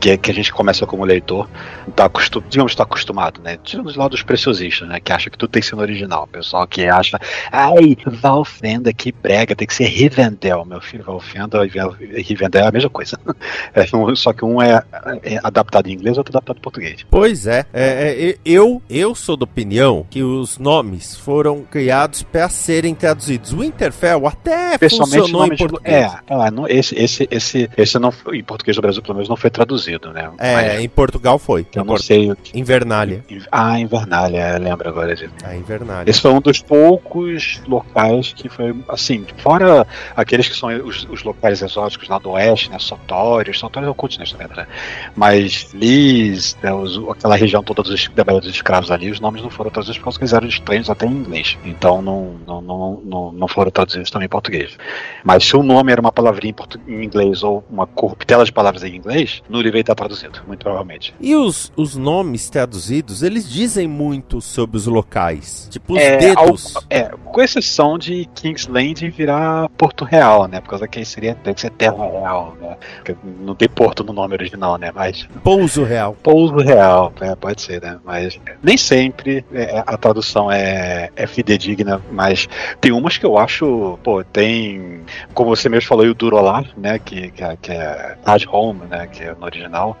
que, 0.00 0.16
que 0.16 0.30
a 0.30 0.34
gente 0.34 0.52
começa 0.52 0.86
como 0.86 1.04
leitor, 1.04 1.48
tá 1.94 2.06
acostum, 2.06 2.42
digamos, 2.48 2.72
está 2.72 2.84
acostumado, 2.84 3.40
né? 3.42 3.58
Tirando 3.62 3.94
lá 3.96 4.08
dos 4.08 4.22
preciosistas, 4.22 4.88
né? 4.88 5.00
Que 5.00 5.12
acha 5.12 5.28
que 5.28 5.36
tudo 5.36 5.50
tem 5.50 5.62
no 5.72 5.80
original. 5.80 6.24
O 6.24 6.26
pessoal 6.26 6.66
que 6.66 6.86
acha, 6.86 7.18
ai, 7.52 7.96
Valfenda, 8.06 8.92
que 8.92 9.12
brega, 9.12 9.54
tem 9.54 9.66
que 9.66 9.74
ser 9.74 9.84
Rivendell. 9.84 10.64
Meu 10.64 10.80
filho, 10.80 11.04
Valfenda 11.04 11.58
e 11.64 12.22
Rivendell 12.22 12.64
é 12.64 12.68
a 12.68 12.72
mesma 12.72 12.90
coisa. 12.90 13.18
É, 13.72 13.86
só 14.14 14.32
que 14.32 14.44
um 14.44 14.60
é, 14.60 14.82
é 15.22 15.38
adaptado 15.42 15.88
em 15.88 15.92
inglês, 15.92 16.18
outro 16.18 16.32
adaptado 16.32 16.56
em 16.56 16.60
português. 16.60 17.06
Pois 17.10 17.46
é, 17.46 17.66
é, 17.72 18.30
é, 18.30 18.36
eu, 18.44 18.82
eu 18.88 19.14
sou 19.14 19.36
da 19.36 19.44
opinião 19.44 20.06
que 20.10 20.22
os 20.22 20.58
nomes 20.58 21.16
foram 21.16 21.62
criados 21.62 22.22
para 22.22 22.48
serem 22.48 22.94
traduzidos. 22.94 23.49
O 23.52 23.60
Winterfell 23.60 24.26
até 24.26 24.78
funcionou 24.78 25.46
em 25.46 25.50
de- 25.50 25.56
português. 25.56 25.94
É, 25.94 26.10
é, 26.46 26.50
não, 26.50 26.66
esse, 26.68 26.94
esse, 26.98 27.28
esse, 27.30 27.70
esse 27.76 27.98
não, 27.98 28.10
foi- 28.10 28.38
em 28.38 28.44
português 28.44 28.76
do 28.76 28.82
Brasil, 28.82 29.02
pelo 29.02 29.14
menos, 29.14 29.28
não 29.28 29.36
foi 29.36 29.50
traduzido, 29.50 30.12
né? 30.12 30.30
É, 30.38 30.54
Mas 30.54 30.80
em 30.80 30.88
Portugal 30.88 31.38
foi. 31.38 31.66
eu 31.74 31.84
não 31.84 31.94
Por- 31.94 32.02
sei. 32.02 32.32
Invernália. 32.54 33.24
Ah, 33.50 33.78
Invernália, 33.78 34.58
lembra 34.58 34.88
agora 34.88 35.14
disso. 35.14 35.32
A 35.44 35.54
Invernália. 35.56 36.08
Esse 36.10 36.20
foi 36.20 36.30
um 36.32 36.40
dos 36.40 36.60
poucos 36.60 37.60
locais 37.66 38.32
que 38.32 38.48
foi, 38.48 38.74
assim, 38.88 39.24
fora 39.38 39.86
aqueles 40.16 40.48
que 40.48 40.56
são 40.56 40.68
os, 40.84 41.06
os 41.10 41.22
locais 41.22 41.62
exóticos 41.62 42.08
lá 42.08 42.18
do 42.18 42.30
oeste, 42.30 42.70
né? 42.70 42.78
Sotórios, 42.78 43.58
Sotórios 43.58 43.88
é 43.88 43.90
o 43.90 43.94
continente, 43.94 44.32
na 44.32 44.38
verdade. 44.46 44.68
Mas 45.16 45.68
Liz, 45.74 46.56
né, 46.62 46.72
os- 46.72 46.98
aquela 47.10 47.36
região 47.36 47.62
toda 47.62 47.82
dos, 47.82 48.08
da 48.14 48.24
Baía 48.24 48.40
dos 48.40 48.50
Escravos 48.50 48.90
ali, 48.90 49.10
os 49.10 49.20
nomes 49.20 49.42
não 49.42 49.50
foram 49.50 49.70
traduzidos 49.70 49.98
porque 50.00 50.20
eles 50.22 50.32
eram 50.32 50.46
estranhos 50.48 50.90
até 50.90 51.06
em 51.06 51.10
inglês. 51.12 51.56
Então 51.64 52.00
não, 52.02 52.34
não, 52.46 52.60
não, 52.60 53.00
não, 53.04 53.32
não 53.40 53.48
foram 53.48 53.70
traduzidos 53.70 54.10
também 54.10 54.26
em 54.26 54.28
português. 54.28 54.76
Mas 55.24 55.44
se 55.44 55.56
o 55.56 55.62
nome 55.62 55.90
era 55.90 56.00
uma 56.00 56.12
palavrinha 56.12 56.54
em, 56.86 56.92
em 56.92 57.04
inglês 57.04 57.42
ou 57.42 57.64
uma 57.70 57.86
corruptela 57.86 58.44
de 58.44 58.52
palavras 58.52 58.84
em 58.84 58.94
inglês, 58.94 59.42
no 59.48 59.60
livro 59.60 59.78
está 59.78 59.94
traduzido, 59.94 60.40
muito 60.46 60.60
provavelmente. 60.60 61.14
E 61.20 61.34
os, 61.34 61.72
os 61.74 61.96
nomes 61.96 62.50
traduzidos, 62.50 63.22
eles 63.22 63.50
dizem 63.50 63.88
muito 63.88 64.40
sobre 64.40 64.76
os 64.76 64.86
locais. 64.86 65.68
Tipo, 65.70 65.94
os 65.94 66.00
é, 66.00 66.16
dedos. 66.18 66.76
Ao, 66.76 66.82
é, 66.90 67.10
com 67.24 67.40
exceção 67.40 67.96
de 67.96 68.28
Kingsland 68.34 69.08
virar 69.10 69.68
Porto 69.70 70.04
Real, 70.04 70.46
né? 70.46 70.60
Por 70.60 70.70
causa 70.70 70.86
que 70.86 71.02
seria, 71.04 71.36
deve 71.42 71.60
ser 71.60 71.70
Terra 71.70 72.06
Real, 72.06 72.56
né? 72.60 72.76
Porque 72.96 73.16
não 73.40 73.54
tem 73.54 73.68
Porto 73.68 74.04
no 74.04 74.12
nome 74.12 74.34
original, 74.34 74.76
né? 74.76 74.90
Mas. 74.94 75.26
Pouso 75.42 75.82
Real. 75.82 76.14
Pouso 76.22 76.56
Real, 76.56 77.12
é, 77.20 77.34
pode 77.34 77.62
ser, 77.62 77.80
né? 77.80 77.98
Mas 78.04 78.38
nem 78.62 78.76
sempre 78.76 79.44
é, 79.52 79.82
a 79.86 79.96
tradução 79.96 80.50
é, 80.50 81.10
é 81.16 81.26
fidedigna, 81.26 82.02
mas 82.10 82.48
tem 82.80 82.92
umas 82.92 83.16
que 83.16 83.24
eu 83.24 83.29
acho, 83.38 83.98
pô, 84.02 84.22
tem. 84.24 85.00
Como 85.34 85.54
você 85.54 85.68
mesmo 85.68 85.88
falou, 85.88 86.06
o 86.06 86.14
Durolar, 86.14 86.64
né? 86.76 86.98
Que, 86.98 87.30
que, 87.30 87.42
é, 87.42 87.56
que 87.60 87.72
é 87.72 88.16
Taj 88.24 88.46
Home, 88.50 88.82
né? 88.88 89.06
Que 89.06 89.24
é 89.24 89.34
no 89.34 89.44
original. 89.44 89.96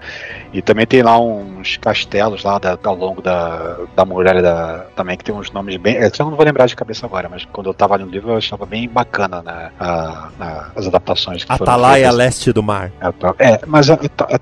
E 0.52 0.62
também 0.62 0.86
tem 0.86 1.02
lá 1.02 1.18
uns 1.18 1.76
castelos 1.76 2.44
lá 2.44 2.58
da, 2.58 2.78
ao 2.82 2.94
longo 2.94 3.22
da, 3.22 3.76
da 3.94 4.04
muralha 4.04 4.42
da, 4.42 4.86
também, 4.96 5.16
que 5.16 5.24
tem 5.24 5.34
uns 5.34 5.50
nomes 5.50 5.76
bem. 5.76 5.96
Eu 5.96 6.10
não 6.20 6.36
vou 6.36 6.44
lembrar 6.44 6.66
de 6.66 6.76
cabeça 6.76 7.06
agora, 7.06 7.28
mas 7.28 7.44
quando 7.46 7.68
eu 7.68 7.74
tava 7.74 7.98
no 7.98 8.06
livro 8.06 8.30
eu 8.30 8.36
achava 8.36 8.66
bem 8.66 8.88
bacana 8.88 9.42
né, 9.42 9.70
a, 9.78 10.28
a, 10.40 10.66
as 10.76 10.86
adaptações. 10.86 11.44
Atalaia 11.48 12.10
leste 12.10 12.52
do 12.52 12.62
mar. 12.62 12.92
É, 13.38 13.52
é 13.52 13.60
mas 13.66 13.88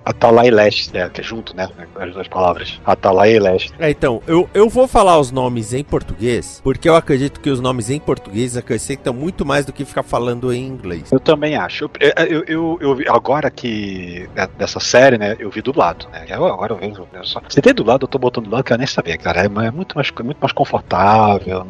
Atalaia 0.04 0.52
leste, 0.52 0.96
é, 0.96 1.08
que 1.08 1.20
é 1.20 1.24
junto, 1.24 1.54
né? 1.56 1.68
As 1.96 2.12
duas 2.12 2.28
palavras. 2.28 2.80
Atalaia 2.84 3.36
e 3.36 3.38
leste. 3.38 3.72
É, 3.78 3.90
então, 3.90 4.22
eu, 4.26 4.48
eu 4.54 4.68
vou 4.68 4.86
falar 4.86 5.18
os 5.18 5.30
nomes 5.30 5.72
em 5.72 5.84
português, 5.84 6.60
porque 6.62 6.88
eu 6.88 6.96
acredito 6.96 7.40
que 7.40 7.50
os 7.50 7.60
nomes 7.60 7.90
em 7.90 7.98
português 7.98 8.56
acrescentam 8.68 9.14
muito 9.14 9.46
mais 9.46 9.64
do 9.64 9.72
que 9.72 9.84
ficar 9.84 10.02
falando 10.02 10.52
em 10.52 10.66
inglês. 10.66 11.10
Eu 11.10 11.18
também 11.18 11.56
acho. 11.56 11.84
Eu, 11.84 11.90
eu, 12.26 12.78
eu, 12.80 13.00
eu 13.00 13.14
agora 13.14 13.50
que 13.50 14.28
é, 14.36 14.46
dessa 14.58 14.78
série, 14.78 15.16
né, 15.16 15.36
eu 15.38 15.50
vi 15.50 15.62
dublado, 15.62 16.06
né? 16.10 16.26
Eu, 16.28 16.46
agora 16.46 16.74
eu 16.74 16.76
vejo. 16.76 17.08
Eu 17.12 17.24
só, 17.24 17.40
se 17.48 17.62
tem 17.62 17.72
dublado, 17.72 18.04
eu 18.04 18.08
tô 18.08 18.18
botando 18.18 18.44
dublado 18.44 18.64
que 18.64 18.72
eu 18.72 18.78
nem 18.78 18.86
sabia, 18.86 19.16
cara. 19.16 19.42
É, 19.42 19.46
é 19.46 19.70
muito, 19.70 19.96
mais, 19.96 20.10
muito 20.22 20.38
mais 20.38 20.52
confortável, 20.52 21.66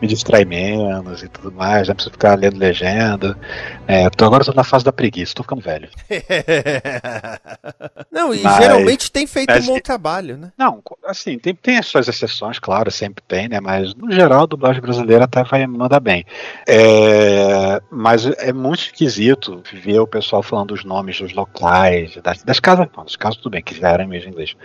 me 0.00 0.06
distrai 0.06 0.44
menos 0.44 1.22
e 1.22 1.28
tudo 1.28 1.50
mais, 1.52 1.88
não 1.88 1.94
preciso 1.94 2.12
ficar 2.12 2.38
lendo 2.38 2.58
legenda. 2.58 3.36
É, 3.88 4.02
então 4.02 4.26
agora 4.26 4.42
eu 4.42 4.46
tô 4.46 4.52
na 4.52 4.64
fase 4.64 4.84
da 4.84 4.92
preguiça, 4.92 5.34
tô 5.34 5.42
ficando 5.42 5.62
velho. 5.62 5.88
não, 8.12 8.34
e 8.34 8.42
mas, 8.42 8.56
geralmente 8.56 9.10
tem 9.10 9.26
feito 9.26 9.52
um 9.52 9.66
bom 9.66 9.80
trabalho, 9.80 10.36
né? 10.36 10.52
Não, 10.58 10.82
assim, 11.06 11.38
tem, 11.38 11.54
tem 11.54 11.78
as 11.78 11.86
suas 11.86 12.08
exceções, 12.08 12.58
claro, 12.58 12.90
sempre 12.90 13.24
tem, 13.26 13.48
né? 13.48 13.60
Mas 13.60 13.94
no 13.94 14.12
geral 14.12 14.42
a 14.42 14.46
dublagem 14.46 14.82
brasileira 14.82 15.24
até 15.24 15.42
vai 15.42 15.66
mandar 15.66 16.00
bem. 16.00 16.25
É, 16.66 17.80
mas 17.90 18.26
é 18.26 18.52
muito 18.52 18.80
esquisito 18.80 19.62
ver 19.72 20.00
o 20.00 20.06
pessoal 20.06 20.42
falando 20.42 20.72
os 20.72 20.84
nomes 20.84 21.20
dos 21.20 21.32
locais, 21.32 22.16
das, 22.22 22.42
das 22.42 22.60
casas, 22.60 22.88
não, 22.96 23.04
das 23.04 23.16
casas 23.16 23.36
tudo 23.36 23.50
bem, 23.50 23.62
que 23.62 23.78
já 23.78 23.90
eram 23.90 24.06
mesmo 24.06 24.28
em 24.28 24.32
inglês. 24.32 24.56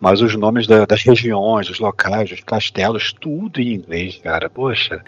Mas 0.00 0.20
os 0.20 0.34
nomes 0.36 0.66
da, 0.66 0.84
das 0.84 1.02
regiões, 1.02 1.66
dos 1.66 1.78
locais, 1.78 2.30
dos 2.30 2.40
castelos, 2.40 3.12
tudo 3.12 3.60
em 3.60 3.74
inglês, 3.74 4.18
cara. 4.22 4.48
Poxa. 4.48 5.02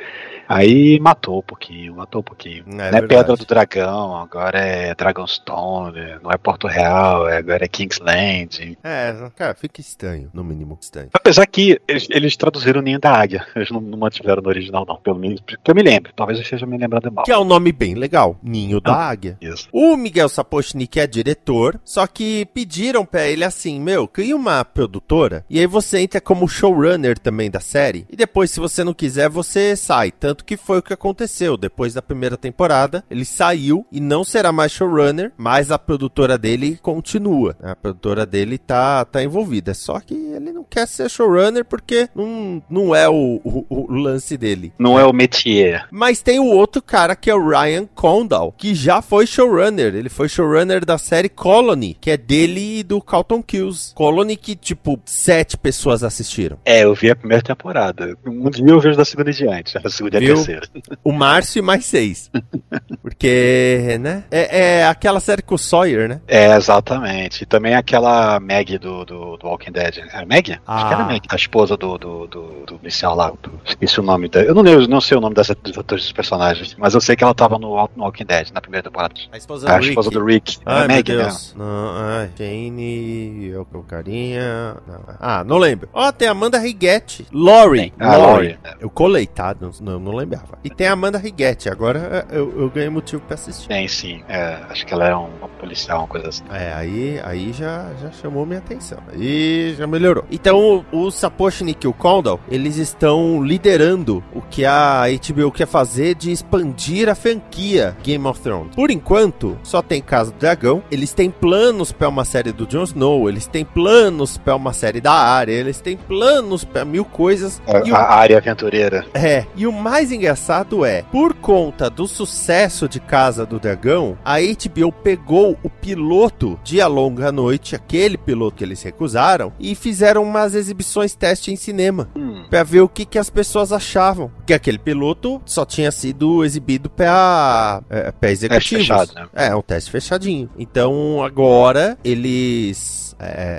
Aí 0.49 0.99
matou 0.99 1.39
um 1.39 1.43
pouquinho, 1.43 1.95
matou 1.95 2.23
um 2.23 2.25
pouquinho. 2.25 2.65
É, 2.67 2.91
não 2.91 2.99
é 2.99 3.03
Pedra 3.03 3.37
do 3.37 3.47
Dragão, 3.47 4.17
agora 4.17 4.59
é 4.59 4.93
Dragonstone, 4.97 6.19
não 6.21 6.31
é 6.33 6.37
Porto 6.37 6.67
Real, 6.67 7.27
agora 7.27 7.65
é 7.65 7.69
Kingsland. 7.69 8.77
É, 8.83 9.15
cara, 9.37 9.55
fica 9.55 9.81
estranho, 9.81 10.29
no 10.35 10.43
mínimo 10.43 10.77
estranho. 10.81 11.11
Apesar 11.13 11.47
que 11.47 11.81
eles, 11.87 12.09
eles 12.11 12.37
traduziram 12.37 12.81
o 12.81 12.83
Ninho 12.83 12.99
da 12.99 13.13
Águia, 13.13 13.47
eles 13.55 13.71
não, 13.71 13.81
não, 13.81 13.97
mantiveram 13.97 14.43
no 14.43 14.49
original, 14.49 14.85
não, 14.85 14.97
pelo 14.97 15.21
menos 15.21 15.41
que 15.41 15.71
eu 15.71 15.75
me 15.75 15.83
lembro, 15.83 15.90
talvez 16.17 16.39
eu 16.39 16.43
esteja 16.43 16.67
me 16.67 16.77
lembrando 16.77 17.13
mal. 17.13 17.25
Que 17.25 17.33
é 17.33 17.39
um 17.39 17.45
nome 17.45 17.73
bem 17.73 17.95
legal, 17.95 18.39
Ninho 18.43 18.81
da 18.81 18.95
ah, 18.95 19.11
Águia. 19.11 19.39
Isso. 19.41 19.69
O 19.73 19.97
Miguel 19.97 20.29
Sapochnik 20.29 20.99
é 20.99 21.07
diretor, 21.07 21.81
só 21.85 22.07
que 22.07 22.47
pediram 22.55 23.05
pra 23.05 23.27
ele 23.27 23.45
assim, 23.45 23.81
meu, 23.81 24.09
cria 24.09 24.35
uma 24.35 24.65
produtora, 24.65 25.45
e 25.49 25.59
aí 25.59 25.67
você 25.67 25.99
entra 25.99 26.21
como 26.21 26.49
showrunner 26.49 27.19
também 27.19 27.51
da 27.51 27.61
série, 27.61 28.07
e 28.11 28.17
depois 28.17 28.51
se 28.51 28.61
você 28.61 28.83
não 28.83 28.95
quiser, 28.95 29.29
você 29.29 29.77
sai, 29.77 30.11
tanto 30.11 30.31
tanto 30.41 30.45
que 30.45 30.57
foi 30.57 30.79
o 30.79 30.83
que 30.83 30.93
aconteceu. 30.93 31.57
Depois 31.57 31.95
da 31.95 32.03
primeira 32.03 32.37
temporada, 32.37 33.05
ele 33.11 33.25
saiu 33.25 33.87
e 33.93 34.01
não 34.01 34.25
será 34.25 34.53
mais 34.53 34.73
showrunner, 34.73 35.33
mas 35.37 35.71
a 35.71 35.79
produtora 35.79 36.39
dele 36.39 36.79
continua. 36.81 37.57
A 37.63 37.77
produtora 37.77 38.25
dele 38.25 38.57
tá, 38.59 39.05
tá 39.05 39.23
envolvida. 39.23 39.75
Só 39.75 40.01
que 40.01 40.15
ele 40.15 40.53
não 40.53 40.65
quer 40.65 40.87
ser 40.87 41.11
showrunner 41.11 41.65
porque 41.65 42.09
não, 42.15 42.63
não 42.71 42.95
é 42.95 43.09
o, 43.09 43.41
o, 43.45 43.67
o 43.69 43.93
lance 43.93 44.37
dele. 44.37 44.73
Não 44.79 44.99
é 44.99 45.05
o 45.05 45.13
métier. 45.13 45.80
Mas 45.91 46.23
tem 46.23 46.39
o 46.39 46.47
outro 46.47 46.83
cara 46.83 47.15
que 47.17 47.31
é 47.31 47.35
o 47.35 47.49
Ryan 47.49 47.87
Condal, 47.87 48.53
que 48.57 48.75
já 48.75 49.03
foi 49.03 49.27
showrunner. 49.27 49.95
Ele 49.95 50.09
foi 50.09 50.29
showrunner 50.29 50.85
da 50.85 50.99
série 50.99 51.29
Colony, 51.29 51.97
que 52.01 52.11
é 52.11 52.17
dele 52.17 52.81
e 52.81 52.83
do 52.83 53.01
Carlton 53.01 53.43
Kills. 53.43 53.95
Colony 53.95 54.37
que, 54.37 54.55
tipo, 54.55 55.01
sete 55.05 55.57
pessoas 55.57 56.03
assistiram. 56.03 56.59
É, 56.65 56.85
eu 56.85 56.95
vi 56.95 57.11
a 57.11 57.17
primeira 57.17 57.43
temporada. 57.43 58.17
Um 58.27 58.51
dia 58.51 58.67
eu 58.69 58.81
vejo 58.81 58.97
da 58.97 59.05
segunda 59.05 59.31
em 59.31 59.35
diante. 59.35 59.79
A 59.79 59.91
segunda 59.91 60.19
e 60.19 60.31
a 60.31 60.35
terceira. 60.35 60.63
O 61.03 61.13
Márcio 61.13 61.61
e 61.61 61.63
mais 61.63 61.85
seis. 61.87 62.31
Porque, 63.03 63.99
né? 64.01 64.25
É, 64.31 64.61
é, 64.81 64.87
aquela 64.87 65.21
série 65.21 65.43
com 65.43 65.55
o 65.55 65.59
Sawyer, 65.59 66.09
né? 66.09 66.21
É, 66.29 66.55
exatamente. 66.57 67.43
E 67.43 67.47
também 67.47 67.75
aquela 67.75 68.39
Maggie 68.39 68.79
do, 68.79 69.05
do, 69.05 69.37
do 69.37 69.47
Walking 69.47 69.73
Dead. 69.73 69.99
É 70.13 70.25
Maggie? 70.25 70.61
Ah. 70.67 70.77
Acho 70.77 70.87
que 70.87 70.95
era 70.95 71.03
ah. 71.03 71.07
Maggie. 71.07 71.29
A 71.29 71.37
esposa 71.37 71.77
do, 71.77 71.99
do, 71.99 72.27
do, 72.27 72.67
do 72.67 72.79
policial 72.79 73.15
lá. 73.15 73.33
Do, 73.43 73.61
esqueci 73.65 74.01
o 74.01 74.03
nome 74.03 74.29
dela. 74.29 74.47
Eu 74.47 74.55
não, 74.55 74.63
lembro, 74.63 74.87
não 74.89 75.01
sei 75.01 75.17
o 75.17 75.21
nome 75.21 75.35
das, 75.35 75.51
dos 75.71 75.79
atores 75.79 76.05
dos 76.05 76.13
personagens, 76.13 76.77
mas 76.79 76.95
eu 76.95 77.01
sei 77.01 77.17
que 77.17 77.25
ela 77.25 77.35
tava 77.35 77.59
no, 77.59 77.71
no 77.97 78.05
Walking 78.05 78.25
Dead, 78.25 78.51
na 78.53 78.61
primeira 78.61 78.83
temporada. 78.83 79.15
A 79.33 79.37
esposa 79.37 79.67
do, 79.67 79.73
a 79.73 79.77
Rick. 79.77 79.89
Esposa 79.89 80.11
do 80.11 80.25
Rick. 80.25 80.59
Ai, 80.65 80.89
Maggie, 80.89 81.13
meu 81.13 81.23
Deus. 81.23 81.55
Né? 81.55 81.65
Não, 81.65 81.91
ai, 81.97 82.31
Jane, 82.37 83.47
eu 83.47 83.65
com 83.65 83.83
carinha. 83.83 84.77
Não. 84.87 85.01
Ah, 85.19 85.45
não 85.45 85.59
lembro. 85.59 85.89
Ó, 85.93 86.09
oh, 86.09 86.13
tem 86.13 86.29
Amanda 86.29 86.59
Righetti. 86.59 87.27
Laurie. 87.33 87.93
Ah, 87.99 88.17
Laurie. 88.17 88.59
Eu 88.79 88.91
colei, 88.91 89.27
tá? 89.27 89.55
Não, 89.59 89.71
não, 89.81 89.99
não 89.99 90.13
lembrava. 90.13 90.59
E 90.65 90.71
tem 90.71 90.87
a 90.87 90.93
Amanda 90.93 91.19
Righetti. 91.19 91.69
Agora 91.69 92.27
eu, 92.31 92.61
eu 92.61 92.71
ganhei 92.71 92.91
motivo 92.91 93.23
pra 93.23 93.35
assistir. 93.35 93.69
Tem, 93.69 93.87
sim. 93.89 94.23
É, 94.29 94.59
acho 94.69 94.87
que 94.87 94.93
ela 94.93 95.09
é 95.09 95.15
uma 95.15 95.49
policial, 95.61 96.01
uma 96.01 96.09
coisa 96.09 96.29
assim. 96.29 96.45
É, 96.51 96.73
aí, 96.73 97.21
aí 97.23 97.53
já, 97.53 97.91
já 98.01 98.11
chamou 98.13 98.47
minha 98.47 98.59
atenção. 98.59 98.99
Aí 99.13 99.75
já 99.77 99.87
melhorou. 99.87 100.25
Então, 100.31 100.85
o, 100.93 101.07
o 101.07 101.11
Sapochnik 101.11 101.85
e 101.85 101.89
o 101.89 101.93
Condal, 101.93 102.41
eles 102.49 102.77
estão 102.77 103.43
liderando 103.43 104.23
o 104.33 104.41
que 104.41 104.65
a 104.65 105.05
HBO 105.07 105.51
quer 105.61 105.67
fazer 105.67 106.15
de 106.15 106.33
expandir 106.33 107.07
a 107.07 107.15
franquia 107.15 107.95
Game 108.03 108.27
of 108.27 108.41
Thrones. 108.41 108.75
Por 108.75 108.91
enquanto, 108.91 109.59
só 109.63 109.83
tem 109.83 110.01
Casa 110.01 110.31
do 110.31 110.39
Dragão. 110.39 110.83
Eles 110.91 111.13
têm 111.13 111.31
planos 111.31 111.93
para 111.93 112.09
uma 112.09 112.25
série 112.25 112.51
do 112.51 112.67
Jon 112.67 112.85
Snow. 112.85 113.29
Eles 113.29 113.47
têm 113.47 113.63
planos 113.63 114.39
para 114.39 114.57
uma 114.57 114.73
série 114.73 115.03
da 115.03 115.13
área. 115.13 115.53
Eles 115.53 115.79
têm 115.79 115.99
planos 115.99 116.65
para 116.65 116.83
mil 116.83 117.05
coisas. 117.05 117.61
A, 117.67 117.95
a 117.95 118.15
área 118.15 118.39
aventureira. 118.39 119.05
É. 119.13 119.45
E 119.55 119.67
o 119.67 119.73
mais 119.73 120.11
engraçado 120.11 120.83
é, 120.83 121.03
por 121.03 121.35
conta 121.35 121.91
do 121.91 122.09
sucesso 122.09 122.89
de 122.89 122.99
Casa 122.99 123.45
do 123.45 123.61
Dragão, 123.61 124.17
a 124.25 124.37
HBO 124.41 124.91
pegou 124.91 125.59
o 125.63 125.69
piloto 125.69 126.59
de 126.65 126.81
A 126.81 126.87
Longa 126.87 127.31
Noite, 127.31 127.77
aquele 127.77 128.17
piloto 128.17 128.57
que 128.57 128.65
eles 128.65 128.83
recusaram, 128.83 129.53
e 129.61 129.75
fizeram 129.75 130.23
umas 130.23 130.55
exibições 130.55 131.15
teste 131.15 131.53
em 131.53 131.57
cinema. 131.57 132.09
Hum. 132.17 132.45
Pra 132.49 132.63
ver 132.63 132.81
o 132.81 132.89
que, 132.89 133.05
que 133.05 133.19
as 133.19 133.29
pessoas 133.29 133.73
achavam. 133.73 134.31
Que 134.47 134.55
aquele 134.55 134.79
piloto 134.79 135.43
só 135.51 135.65
tinha 135.65 135.91
sido 135.91 136.45
exibido 136.45 136.89
pra, 136.89 137.83
é, 137.91 138.13
pra 138.13 138.31
executivos. 138.31 138.87
Fechado, 138.87 139.13
né? 139.15 139.29
É, 139.35 139.55
um 139.55 139.63
teste 139.63 139.91
fechadinho. 139.91 140.49
Então 140.57 141.23
agora 141.25 141.99
eles 142.05 143.01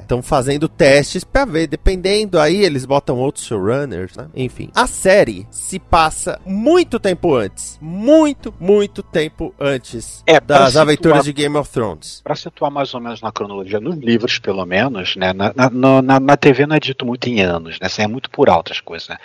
estão 0.02 0.20
é, 0.20 0.22
fazendo 0.22 0.68
testes 0.68 1.24
para 1.24 1.46
ver, 1.46 1.68
dependendo 1.68 2.40
aí 2.40 2.64
eles 2.64 2.86
botam 2.86 3.20
outros 3.20 3.46
showrunners, 3.46 4.16
né? 4.16 4.28
Enfim, 4.36 4.72
a 4.74 4.88
série 4.88 5.46
se 5.52 5.78
passa 5.78 6.40
muito 6.46 7.00
tempo 7.00 7.36
antes, 7.36 7.78
muito, 7.82 8.54
muito 8.60 9.04
tempo 9.04 9.54
antes 9.60 10.24
é, 10.26 10.40
das 10.40 10.70
situar, 10.70 10.82
aventuras 10.82 11.26
de 11.26 11.34
Game 11.34 11.56
of 11.58 11.70
Thrones. 11.70 12.22
Para 12.24 12.36
situar 12.36 12.72
mais 12.72 12.94
ou 12.94 13.00
menos 13.00 13.22
na 13.22 13.32
cronologia, 13.32 13.80
nos 13.80 13.98
livros 13.98 14.40
pelo 14.40 14.66
menos, 14.66 15.16
né? 15.16 15.34
Na, 15.34 15.54
na, 15.56 16.02
na, 16.02 16.20
na 16.20 16.38
TV 16.38 16.66
não 16.66 16.76
é 16.76 16.80
dito 16.80 17.06
muito 17.06 17.28
em 17.28 17.42
anos, 17.42 17.80
né? 17.80 17.88
Assim, 17.88 18.02
é 18.02 18.08
muito 18.08 18.30
por 18.30 18.50
altas 18.50 18.80
coisas, 18.80 19.10
né? 19.10 19.18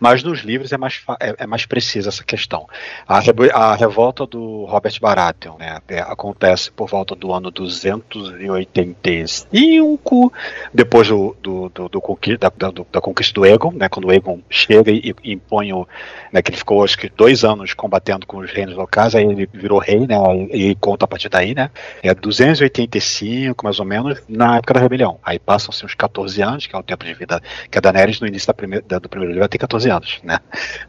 Mas 0.00 0.22
nos 0.22 0.40
livros 0.40 0.72
é 0.72 0.78
mais, 0.78 1.02
é, 1.20 1.34
é 1.38 1.46
mais 1.46 1.66
precisa 1.66 2.10
essa 2.12 2.24
questão. 2.24 2.66
A, 3.06 3.20
a 3.54 3.74
revolta 3.74 4.26
do 4.26 4.64
Robert 4.64 4.98
Baratheon, 5.00 5.56
né? 5.58 5.78
É, 5.88 6.00
acontece 6.00 6.70
por 6.70 6.88
volta 6.88 7.14
do 7.14 7.32
ano 7.32 7.50
285 7.50 9.82
triunfo 9.82 10.32
depois 10.72 11.08
do, 11.08 11.36
do, 11.42 11.68
do, 11.68 11.88
do 11.88 12.02
da, 12.38 12.70
do, 12.70 12.86
da, 12.90 13.00
conquista 13.00 13.34
do 13.34 13.46
Egon, 13.46 13.72
né, 13.72 13.88
quando 13.88 14.06
o 14.06 14.12
Egon 14.12 14.40
chega 14.48 14.90
e, 14.90 15.14
e 15.22 15.32
impõe 15.32 15.72
o. 15.72 15.86
Né, 16.32 16.40
que 16.40 16.50
ele 16.50 16.56
ficou 16.56 16.82
acho 16.82 16.96
que 16.96 17.10
dois 17.10 17.44
anos 17.44 17.74
combatendo 17.74 18.26
com 18.26 18.38
os 18.38 18.50
reinos 18.50 18.74
locais, 18.74 19.14
aí 19.14 19.24
ele 19.24 19.48
virou 19.52 19.78
rei, 19.78 20.06
né, 20.06 20.16
e 20.50 20.74
conta 20.76 21.04
a 21.04 21.08
partir 21.08 21.28
daí, 21.28 21.54
né, 21.54 21.70
é 22.02 22.14
285 22.14 23.64
mais 23.64 23.78
ou 23.78 23.84
menos, 23.84 24.22
na 24.28 24.56
época 24.56 24.74
da 24.74 24.80
rebelião. 24.80 25.18
Aí 25.22 25.38
passam-se 25.38 25.84
uns 25.84 25.94
14 25.94 26.42
anos, 26.42 26.66
que 26.66 26.74
é 26.74 26.78
o 26.78 26.82
tempo 26.82 27.04
de 27.04 27.14
vida 27.14 27.40
que 27.70 27.78
a 27.78 27.80
Daenerys 27.80 28.20
no 28.20 28.26
início 28.26 28.46
da 28.46 28.54
primeira, 28.54 28.84
da, 28.86 28.98
do 28.98 29.08
primeiro 29.08 29.32
livro 29.32 29.40
vai 29.40 29.48
ter 29.48 29.58
14 29.58 29.90
anos, 29.90 30.20
né, 30.22 30.38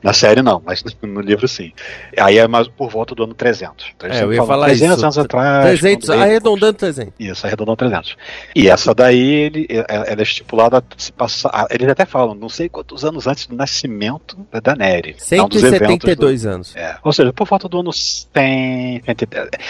Na 0.01 0.13
série 0.13 0.41
não, 0.41 0.61
mas 0.65 0.83
no 1.07 1.21
livro 1.21 1.47
sim. 1.47 1.71
Aí 2.17 2.37
é 2.37 2.47
mais 2.47 2.67
por 2.67 2.89
volta 2.89 3.13
do 3.15 3.23
ano 3.23 3.33
300. 3.33 3.93
Então, 3.95 4.09
é, 4.09 4.23
eu 4.23 4.33
ia 4.33 4.43
falar 4.43 4.65
300 4.67 4.95
isso. 4.95 5.05
anos 5.05 5.17
atrás. 5.17 5.79
300, 5.79 6.09
arredondando 6.09 6.73
300. 6.73 7.13
Isso, 7.19 7.45
arredondando 7.45 7.77
300. 7.77 8.17
E 8.55 8.69
essa 8.69 8.93
daí, 8.93 9.19
ele, 9.19 9.67
é, 9.69 9.85
ela 9.87 10.19
é 10.19 10.23
estipulada 10.23 10.77
a 10.77 10.83
se 10.97 11.11
passar. 11.11 11.67
Eles 11.69 11.87
até 11.87 12.05
falam, 12.05 12.35
não 12.35 12.49
sei 12.49 12.69
quantos 12.69 13.03
anos 13.05 13.27
antes 13.27 13.47
do 13.47 13.55
nascimento 13.55 14.37
da 14.51 14.59
Daenerys. 14.59 15.23
172 15.23 16.41
do, 16.41 16.49
anos. 16.49 16.75
É, 16.75 16.95
ou 17.03 17.11
seja, 17.11 17.31
por 17.33 17.47
volta 17.47 17.67
do 17.67 17.79
ano 17.79 17.91
100. 17.91 19.03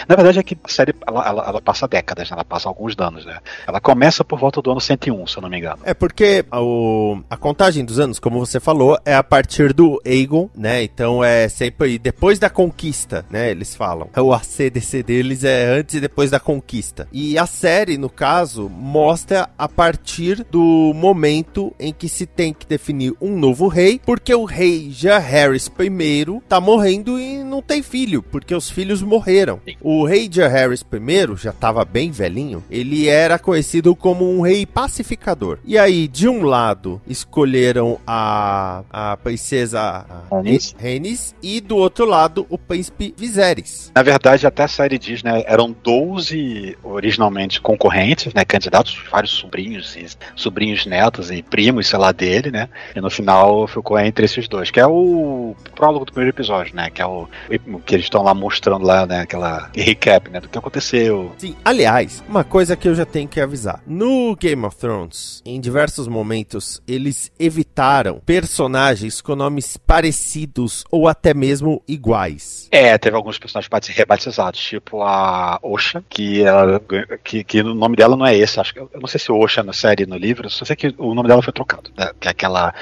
Na 0.08 0.16
verdade 0.16 0.40
é 0.40 0.44
que 0.44 0.58
a 0.64 0.70
série 0.70 0.94
ela, 1.08 1.28
ela, 1.28 1.46
ela 1.48 1.62
passa 1.62 1.88
décadas, 1.88 2.30
né? 2.30 2.36
ela 2.36 2.46
passa 2.46 2.68
alguns 2.68 2.98
anos, 2.98 3.26
né? 3.26 3.38
Ela 3.68 3.80
começa 3.80 4.24
por 4.24 4.40
volta 4.40 4.62
do 4.62 4.72
ano 4.72 4.82
101, 4.82 5.28
se 5.28 5.38
eu 5.38 5.42
não 5.42 5.50
me 5.50 5.58
engano. 5.58 5.80
É 5.84 5.94
porque 5.94 6.46
o, 6.52 7.20
a 7.30 7.38
contagem 7.38 7.84
dos 7.84 8.00
anos, 8.00 8.20
como 8.20 8.40
você 8.40 8.60
falou, 8.60 8.98
é 9.06 9.16
a 9.16 9.24
partir 9.24 9.74
do 9.74 10.02
Aegon, 10.06 10.50
né? 10.56 10.84
Então 10.84 11.23
é 11.24 11.48
sempre 11.50 11.98
depois 11.98 12.40
da 12.40 12.50
conquista, 12.50 13.26
né? 13.30 13.52
Eles 13.52 13.76
falam. 13.76 14.10
O 14.18 14.34
ACDC 14.34 15.04
deles 15.04 15.44
é 15.44 15.66
antes 15.66 15.96
e 15.96 16.00
depois 16.00 16.32
da 16.32 16.40
conquista. 16.40 17.08
E 17.12 17.38
a 17.38 17.46
série, 17.46 17.98
no 17.98 18.10
caso, 18.10 18.70
mostra 18.70 19.50
a 19.58 19.68
partir 19.68 20.46
do 20.50 20.92
momento 20.94 21.74
em 21.80 21.94
que 21.94 22.10
se 22.10 22.26
tem 22.26 22.54
que 22.54 22.66
definir 22.66 23.14
um 23.22 23.38
novo 23.38 23.68
rei, 23.68 24.00
porque 24.06 24.34
o 24.34 24.46
rei 24.46 24.90
já 24.92 25.20
Harris 25.20 25.68
I 25.68 26.42
tá 26.48 26.60
morrendo 26.60 27.20
e 27.20 27.44
não 27.44 27.62
tem 27.62 27.82
filho, 27.82 28.22
porque 28.24 28.54
os 28.54 28.70
filhos 28.70 29.02
morreram. 29.02 29.60
O 29.82 30.06
rei 30.06 30.30
já 30.32 30.48
Harris 30.48 30.82
I 30.82 31.36
já 31.38 31.52
estava 31.52 31.86
bem 31.86 32.12
velhinho, 32.12 32.64
ele 32.70 33.08
era 33.08 33.40
conhecido 33.40 33.96
como 33.96 34.30
um 34.30 34.42
rei 34.42 34.66
pacificador. 34.66 35.60
E 35.66 35.78
aí, 35.78 36.08
de 36.08 36.28
um 36.28 36.44
lado, 36.44 37.02
escolheram 37.08 38.00
a, 38.06 38.84
a 38.90 39.18
princesa 39.18 40.06
Rhaenys 40.80 41.13
e 41.42 41.60
do 41.62 41.78
outro 41.78 42.06
lado 42.06 42.46
o 42.50 42.58
príncipe 42.58 43.14
Viserys. 43.18 43.92
Na 43.96 44.04
verdade, 44.04 44.46
até 44.46 44.64
a 44.64 44.68
série 44.68 44.98
diz, 44.98 45.24
né, 45.24 45.44
eram 45.46 45.76
12 45.84 46.78
originalmente 46.84 47.62
concorrentes, 47.62 48.34
né, 48.34 48.46
candidatos, 48.46 48.98
vários 49.12 49.32
sobrinhos 49.32 49.96
e 49.96 50.08
sobrinhos 50.36 50.86
netos 50.86 51.32
e 51.32 51.42
primos, 51.42 51.88
sei 51.88 52.00
lá, 52.00 52.12
dele, 52.12 52.52
né, 52.52 52.70
e 52.96 53.02
no 53.02 53.10
final 53.10 53.68
ficou 53.68 53.98
entre 54.00 54.26
esses 54.26 54.48
dois, 54.48 54.72
que 54.72 54.80
é 54.80 54.88
o 54.88 55.56
prólogo 55.76 56.06
do 56.06 56.12
primeiro 56.12 56.36
episódio, 56.36 56.76
né, 56.76 56.90
que 56.90 57.02
é 57.02 57.06
o 57.06 57.28
que 57.86 57.96
eles 57.96 58.06
estão 58.06 58.24
lá 58.24 58.34
mostrando 58.34 58.86
lá, 58.86 59.06
né, 59.06 59.22
aquela 59.22 59.70
recap, 59.76 60.30
né, 60.30 60.40
do 60.40 60.50
que 60.50 60.58
aconteceu. 60.58 61.34
Sim, 61.38 61.56
aliás, 61.64 62.24
uma 62.28 62.44
coisa 62.44 62.76
que 62.76 62.88
eu 62.88 62.96
já 62.96 63.06
tenho 63.06 63.28
que 63.28 63.40
avisar. 63.40 63.82
No 63.86 64.36
Game 64.36 64.66
of 64.66 64.76
Thrones, 64.78 65.42
em 65.46 65.60
diversos 65.60 66.08
momentos, 66.08 66.82
eles 66.88 67.32
evitaram 67.40 68.22
personagens 68.26 69.22
com 69.22 69.36
nomes 69.36 69.78
parecidos 69.78 70.84
ou 70.92 71.03
até 71.08 71.34
mesmo 71.34 71.82
iguais. 71.88 72.68
É, 72.72 72.98
teve 72.98 73.16
alguns 73.16 73.38
personagens 73.38 73.70
rebatizados, 73.96 74.60
tipo 74.60 75.02
a 75.02 75.60
Osha, 75.62 76.04
que, 76.10 76.44
ela, 76.44 76.82
que, 77.24 77.44
que 77.44 77.62
o 77.62 77.74
nome 77.74 77.96
dela 77.96 78.16
não 78.16 78.26
é 78.26 78.36
esse, 78.36 78.60
acho 78.60 78.74
que 78.74 78.80
eu 78.80 78.90
não 79.00 79.08
sei 79.08 79.20
se 79.20 79.32
Osha 79.32 79.64
na 79.64 79.74
série 79.74 80.06
no 80.06 80.18
livro, 80.18 80.50
só 80.50 80.66
sei 80.66 80.76
que 80.76 80.94
o 80.98 81.14
nome 81.14 81.28
dela 81.28 81.42
foi 81.42 81.54
trocado, 81.54 81.92
né, 81.98 82.12
que 82.20 82.28
é 82.28 82.32
aquela 82.32 82.74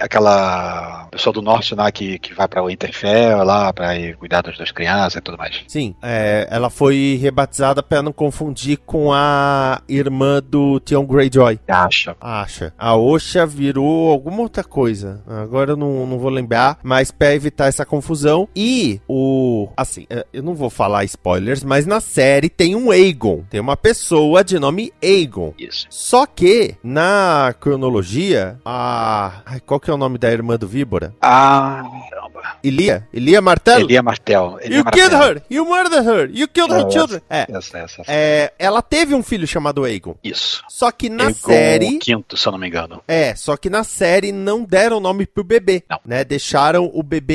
aquela 0.00 1.08
pessoa 1.10 1.32
do 1.32 1.42
norte 1.42 1.74
lá 1.74 1.90
que, 1.90 2.18
que 2.18 2.34
vai 2.34 2.48
para 2.48 2.64
Winterfell 2.64 3.44
lá 3.44 3.72
para 3.72 3.94
cuidar 4.14 4.42
das 4.42 4.56
duas 4.56 4.70
crianças 4.70 5.16
e 5.16 5.20
tudo 5.20 5.38
mais. 5.38 5.62
Sim, 5.68 5.94
é, 6.02 6.46
ela 6.50 6.70
foi 6.70 7.18
rebatizada 7.20 7.82
para 7.82 8.02
não 8.02 8.12
confundir 8.12 8.78
com 8.78 9.12
a 9.12 9.82
irmã 9.88 10.42
do 10.42 10.80
Theon 10.80 11.04
Greyjoy. 11.04 11.60
Acha. 11.68 12.16
Acha. 12.20 12.72
A 12.78 12.96
Osha 12.96 13.46
virou 13.46 14.10
alguma 14.10 14.42
outra 14.42 14.64
coisa. 14.64 15.22
Agora 15.26 15.72
eu 15.72 15.76
não, 15.76 16.06
não 16.06 16.18
vou 16.18 16.30
lembrar, 16.30 16.78
mas 16.82 17.10
para 17.10 17.34
evitar 17.44 17.66
essa 17.66 17.84
confusão. 17.84 18.48
E 18.56 19.00
o. 19.08 19.68
Assim, 19.76 20.06
é, 20.08 20.26
eu 20.32 20.42
não 20.42 20.54
vou 20.54 20.70
falar 20.70 21.04
spoilers, 21.04 21.62
mas 21.62 21.86
na 21.86 22.00
série 22.00 22.48
tem 22.48 22.74
um 22.74 22.90
Aegon. 22.90 23.44
Tem 23.50 23.60
uma 23.60 23.76
pessoa 23.76 24.42
de 24.42 24.58
nome 24.58 24.92
Aegon. 25.02 25.52
Isso. 25.58 25.86
Só 25.90 26.26
que, 26.26 26.74
na 26.82 27.54
cronologia, 27.60 28.58
a. 28.64 29.42
Ai, 29.44 29.60
qual 29.60 29.78
que 29.78 29.90
é 29.90 29.94
o 29.94 29.98
nome 29.98 30.18
da 30.18 30.30
irmã 30.30 30.56
do 30.56 30.66
Víbora? 30.66 31.14
Ah, 31.20 31.82
caramba. 32.10 32.42
Ilia? 32.62 33.06
Ilia 33.12 33.40
Martel? 33.40 33.80
Ilia 33.80 34.02
Martel. 34.02 34.58
Ilia 34.62 34.78
you 34.78 34.84
Martel. 34.84 35.08
killed 35.10 35.22
her! 35.22 35.42
You 35.50 35.64
murdered 35.64 36.06
her! 36.06 36.30
You 36.32 36.48
killed 36.48 36.72
her 36.72 36.90
children! 36.90 37.20
É. 37.28 37.46
Essa, 37.48 37.78
essa, 37.78 38.02
essa. 38.02 38.04
É, 38.08 38.52
ela 38.58 38.80
teve 38.82 39.14
um 39.14 39.22
filho 39.22 39.46
chamado 39.46 39.84
Aegon. 39.84 40.16
Isso. 40.22 40.62
Só 40.68 40.90
que 40.90 41.08
na 41.08 41.24
Aegon 41.26 41.38
série. 41.38 41.96
o 41.96 41.98
quinto, 41.98 42.36
se 42.36 42.46
eu 42.46 42.52
não 42.52 42.58
me 42.58 42.68
engano. 42.68 43.02
É, 43.06 43.34
só 43.34 43.56
que 43.56 43.68
na 43.68 43.84
série 43.84 44.32
não 44.32 44.64
deram 44.64 45.00
nome 45.00 45.26
pro 45.26 45.44
bebê. 45.44 45.82
Não. 45.88 46.00
Né? 46.04 46.24
Deixaram 46.24 46.90
o 46.92 47.02
bebê. 47.02 47.33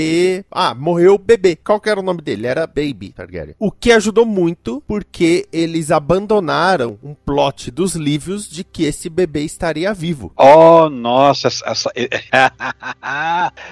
Ah, 0.51 0.73
morreu 0.73 1.15
o 1.15 1.17
bebê. 1.17 1.55
Qual 1.55 1.79
que 1.79 1.89
era 1.89 1.99
o 1.99 2.03
nome 2.03 2.21
dele? 2.21 2.47
Era 2.47 2.67
Baby 2.67 3.13
Targaryen. 3.15 3.55
O 3.59 3.71
que 3.71 3.91
ajudou 3.91 4.25
muito 4.25 4.83
porque 4.87 5.47
eles 5.51 5.91
abandonaram 5.91 6.97
um 7.03 7.13
plot 7.13 7.71
dos 7.71 7.95
livros 7.95 8.49
de 8.49 8.63
que 8.63 8.83
esse 8.83 9.09
bebê 9.09 9.41
estaria 9.41 9.93
vivo. 9.93 10.31
Oh, 10.35 10.89
nossa, 10.89 11.47
essa. 11.47 11.91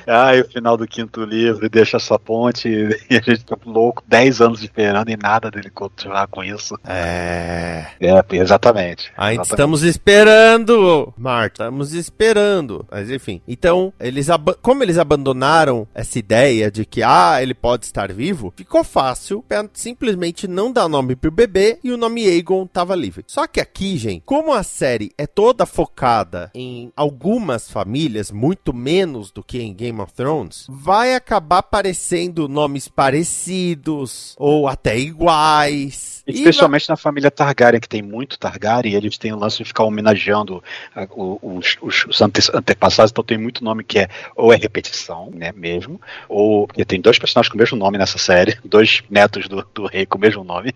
Ai, 0.08 0.42
o 0.42 0.50
final 0.50 0.78
do 0.78 0.88
quinto 0.88 1.24
livro 1.24 1.70
deixa 1.70 1.98
essa 1.98 2.18
ponte 2.18 2.68
e 2.70 2.86
a 3.18 3.22
gente 3.22 3.40
fica 3.40 3.58
louco, 3.66 4.04
10 4.08 4.42
anos 4.42 4.62
esperando 4.62 5.10
e 5.10 5.18
nada 5.18 5.52
dele 5.52 5.70
continuar 5.70 6.28
com 6.28 6.44
isso. 6.44 6.78
É. 6.86 7.88
É, 8.00 8.24
exatamente. 8.36 9.12
Ainda 9.18 9.44
estamos 9.44 9.84
esperando, 9.84 11.14
Marta. 11.18 11.64
Estamos 11.64 11.94
esperando. 11.94 12.86
Mas 12.90 13.10
enfim. 13.10 13.42
Então, 13.48 13.94
eles 14.00 14.28
como 14.62 14.84
eles 14.84 14.98
abandonaram 14.98 15.88
essa 16.18 16.20
ideia 16.20 16.72
de 16.72 16.86
que, 16.86 17.04
ah, 17.04 17.42
ele 17.42 17.54
pode 17.54 17.86
estar 17.86 18.12
vivo, 18.12 18.54
ficou 18.56 18.84
fácil 18.84 19.44
pra 19.48 19.68
simplesmente 19.74 20.48
não 20.48 20.72
dar 20.72 20.90
nome 20.90 21.16
pro 21.16 21.32
bebê 21.32 21.80
e 21.84 21.92
o 21.92 21.98
nome 21.98 22.28
Aegon 22.28 22.66
tava 22.66 22.96
livre. 22.96 23.24
Só 23.28 23.46
que 23.48 23.60
aqui, 23.60 23.98
gente, 23.98 24.24
como 24.26 24.54
a 24.54 24.64
série 24.64 25.12
é 25.18 25.28
toda 25.28 25.66
focada 25.66 26.52
em 26.54 26.92
algumas 26.96 27.70
famílias, 27.70 28.32
muito 28.32 28.74
menos 28.74 29.32
do 29.32 29.44
que 29.44 29.62
em 29.62 29.74
Game 29.74 30.00
of 30.02 30.14
Thrones, 30.14 30.66
vai 30.70 31.14
acabar 31.14 31.60
aparecendo 31.60 32.48
nomes 32.48 32.88
parecidos 32.88 34.36
ou 34.38 34.68
até 34.68 34.98
iguais. 34.98 36.24
Especialmente 36.26 36.90
na... 36.90 36.98
família 36.98 37.32
Targaryen, 37.32 37.80
que 37.80 37.88
tem 37.88 38.02
muito 38.02 38.38
Targaryen, 38.38 38.96
eles 38.96 39.18
têm 39.18 39.34
o 39.34 39.40
lance 39.40 39.58
de 39.58 39.66
ficar 39.66 39.84
homenageando 39.84 40.64
uh, 40.96 41.40
os, 41.42 41.78
os, 41.82 42.06
os 42.06 42.22
ante 42.22 42.42
antepassados, 42.54 43.12
então 43.12 43.24
tem 43.24 43.38
muito 43.38 43.64
nome 43.64 43.84
que 43.84 44.00
é 44.00 44.10
ou 44.36 44.52
é 44.52 44.58
repetição, 44.58 45.32
né, 45.34 45.52
mesmo, 45.56 46.02
ou 46.28 46.68
porque 46.68 46.86
tem 46.86 47.02
dois 47.02 47.18
personagens 47.20 47.50
com 47.50 47.56
o 47.56 47.60
mesmo 47.60 47.78
nome 47.78 47.98
nessa 47.98 48.18
série, 48.18 48.58
dois 48.66 49.04
netos 49.10 49.48
do, 49.48 49.66
do 49.74 49.86
rei 49.86 50.06
com 50.06 50.18
o 50.18 50.22
mesmo 50.22 50.44
nome, 50.44 50.74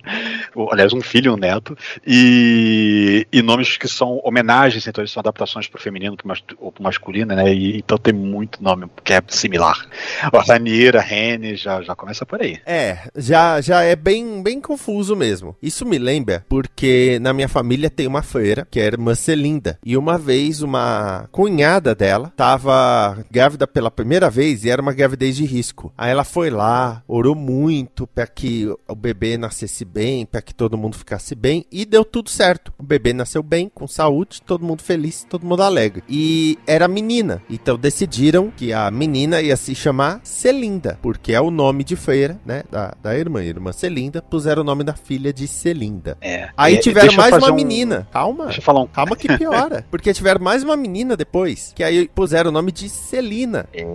ou, 0.55 0.71
aliás, 0.71 0.93
um 0.93 1.01
filho 1.01 1.31
e 1.31 1.33
um 1.33 1.37
neto, 1.37 1.77
e, 2.05 3.27
e 3.31 3.41
nomes 3.41 3.77
que 3.77 3.87
são 3.87 4.19
homenagens, 4.23 4.87
então 4.87 5.01
eles 5.01 5.11
são 5.11 5.21
adaptações 5.21 5.67
para 5.67 5.79
o 5.79 5.81
feminino 5.81 6.17
ou 6.59 6.71
para 6.71 6.81
o 6.81 6.83
masculino, 6.83 7.35
né, 7.35 7.53
e, 7.53 7.77
então 7.77 7.97
tem 7.97 8.13
muito 8.13 8.63
nome 8.63 8.87
que 9.03 9.13
é 9.13 9.21
similar. 9.27 9.85
A 10.21 10.41
Rhaenyra, 10.41 10.99
a 10.99 11.03
Rene, 11.03 11.55
já, 11.55 11.81
já 11.81 11.95
começa 11.95 12.25
por 12.25 12.41
aí. 12.41 12.59
É, 12.65 13.09
já, 13.15 13.61
já 13.61 13.81
é 13.83 13.95
bem, 13.95 14.41
bem 14.41 14.59
confuso 14.59 15.15
mesmo. 15.15 15.55
Isso 15.61 15.85
me 15.85 15.97
lembra 15.97 16.45
porque 16.49 17.19
na 17.21 17.33
minha 17.33 17.47
família 17.47 17.89
tem 17.89 18.07
uma 18.07 18.21
feira 18.21 18.67
que 18.69 18.79
é 18.79 18.85
irmã 18.85 19.15
Celinda. 19.15 19.77
E 19.85 19.97
uma 19.97 20.17
vez 20.17 20.61
uma 20.61 21.27
cunhada 21.31 21.93
dela 21.95 22.27
estava 22.27 23.23
grávida 23.29 23.67
pela 23.67 23.91
primeira 23.91 24.29
vez 24.29 24.63
e 24.63 24.69
era 24.69 24.81
uma 24.81 24.93
gravidez 25.21 25.35
de 25.35 25.45
risco. 25.45 25.93
Aí 25.97 26.09
ela 26.11 26.23
foi 26.23 26.49
lá, 26.49 27.03
orou 27.07 27.35
muito 27.35 28.07
para 28.07 28.25
que 28.25 28.67
o 28.87 28.95
bebê 28.95 29.37
nascesse 29.37 29.85
bem, 29.85 30.25
para 30.25 30.41
que 30.41 30.53
todo 30.53 30.77
mundo 30.77 30.97
ficasse 30.97 31.35
bem 31.35 31.65
e 31.71 31.85
deu 31.85 32.03
tudo 32.03 32.29
certo. 32.29 32.73
O 32.77 32.83
bebê 32.83 33.13
nasceu 33.13 33.43
bem, 33.43 33.69
com 33.69 33.87
saúde, 33.87 34.41
todo 34.41 34.65
mundo 34.65 34.81
feliz, 34.81 35.25
todo 35.29 35.45
mundo 35.45 35.61
alegre. 35.61 36.03
E 36.09 36.57
era 36.65 36.87
menina. 36.87 37.41
Então 37.49 37.77
decidiram 37.77 38.49
que 38.49 38.73
a 38.73 38.89
menina 38.89 39.41
ia 39.41 39.55
se 39.55 39.75
chamar 39.75 40.21
Celinda, 40.23 40.97
porque 41.01 41.33
é 41.33 41.41
o 41.41 41.51
nome 41.51 41.83
de 41.83 41.95
feira, 41.95 42.39
né, 42.45 42.63
da, 42.71 42.95
da 43.01 43.15
irmã, 43.15 43.43
irmã 43.43 43.71
Celinda, 43.71 44.21
puseram 44.21 44.61
o 44.61 44.65
nome 44.65 44.83
da 44.83 44.93
filha 44.93 45.31
de 45.31 45.47
Celinda. 45.47 46.17
É. 46.19 46.49
Aí 46.57 46.75
e, 46.75 46.79
tiveram 46.79 47.13
mais 47.13 47.35
uma 47.35 47.51
um... 47.51 47.55
menina. 47.55 48.07
Calma. 48.11 48.45
Deixa 48.45 48.59
eu 48.59 48.63
falar 48.63 48.81
um. 48.81 48.87
Calma 48.87 49.15
que 49.15 49.27
piora. 49.37 49.85
porque 49.91 50.13
tiveram 50.13 50.41
mais 50.41 50.63
uma 50.63 50.75
menina 50.75 51.15
depois, 51.15 51.73
que 51.75 51.83
aí 51.83 52.07
puseram 52.07 52.49
o 52.49 52.53
nome 52.53 52.71
de 52.71 52.89
Celina. 52.89 53.67
É... 53.73 53.85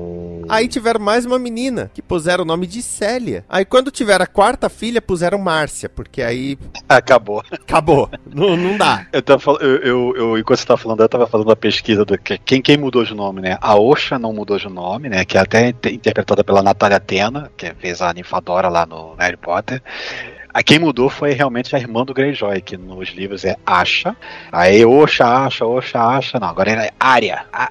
Aí 0.48 0.68
tiveram 0.68 1.00
mais 1.06 1.24
uma 1.24 1.38
menina, 1.38 1.88
que 1.94 2.02
puseram 2.02 2.42
o 2.42 2.44
nome 2.44 2.66
de 2.66 2.82
Célia. 2.82 3.44
Aí 3.48 3.64
quando 3.64 3.92
tiveram 3.92 4.24
a 4.24 4.26
quarta 4.26 4.68
filha, 4.68 5.00
puseram 5.00 5.38
Márcia, 5.38 5.88
porque 5.88 6.20
aí. 6.20 6.58
Acabou. 6.88 7.44
Acabou. 7.48 8.10
não, 8.26 8.56
não 8.56 8.76
dá. 8.76 9.06
Eu 9.12 9.22
tava 9.22 9.38
falando, 9.38 9.62
eu, 9.62 9.76
eu, 9.82 10.16
eu, 10.16 10.38
enquanto 10.38 10.58
você 10.58 10.66
tava 10.66 10.80
falando, 10.80 11.00
eu 11.00 11.08
tava 11.08 11.26
falando 11.28 11.46
da 11.46 11.54
pesquisa 11.54 12.04
do 12.04 12.18
que 12.18 12.36
quem, 12.38 12.60
quem 12.60 12.76
mudou 12.76 13.04
de 13.04 13.14
nome, 13.14 13.40
né? 13.40 13.56
A 13.60 13.78
Osha 13.78 14.18
não 14.18 14.32
mudou 14.32 14.58
de 14.58 14.68
nome, 14.68 15.08
né? 15.08 15.24
Que 15.24 15.38
é 15.38 15.40
até 15.40 15.68
interpretada 15.68 16.42
pela 16.42 16.62
Natália 16.62 16.98
Tena, 16.98 17.50
que 17.56 17.72
fez 17.74 18.02
a 18.02 18.12
Ninfadora 18.12 18.68
lá 18.68 18.84
no 18.84 19.14
Harry 19.14 19.36
Potter. 19.36 19.80
A 20.56 20.62
quem 20.62 20.78
mudou 20.78 21.10
foi 21.10 21.32
realmente 21.34 21.76
a 21.76 21.78
irmã 21.78 22.02
do 22.02 22.14
Greyjoy, 22.14 22.62
que 22.62 22.78
nos 22.78 23.10
livros 23.10 23.44
é 23.44 23.56
Asha. 23.66 24.16
Aí 24.50 24.86
Osha, 24.86 25.26
Asha, 25.44 25.66
Osha, 25.66 26.00
Asha. 26.00 26.40
Não, 26.40 26.48
agora 26.48 26.70
é 26.70 26.90
Arya. 26.98 27.44
A, 27.52 27.70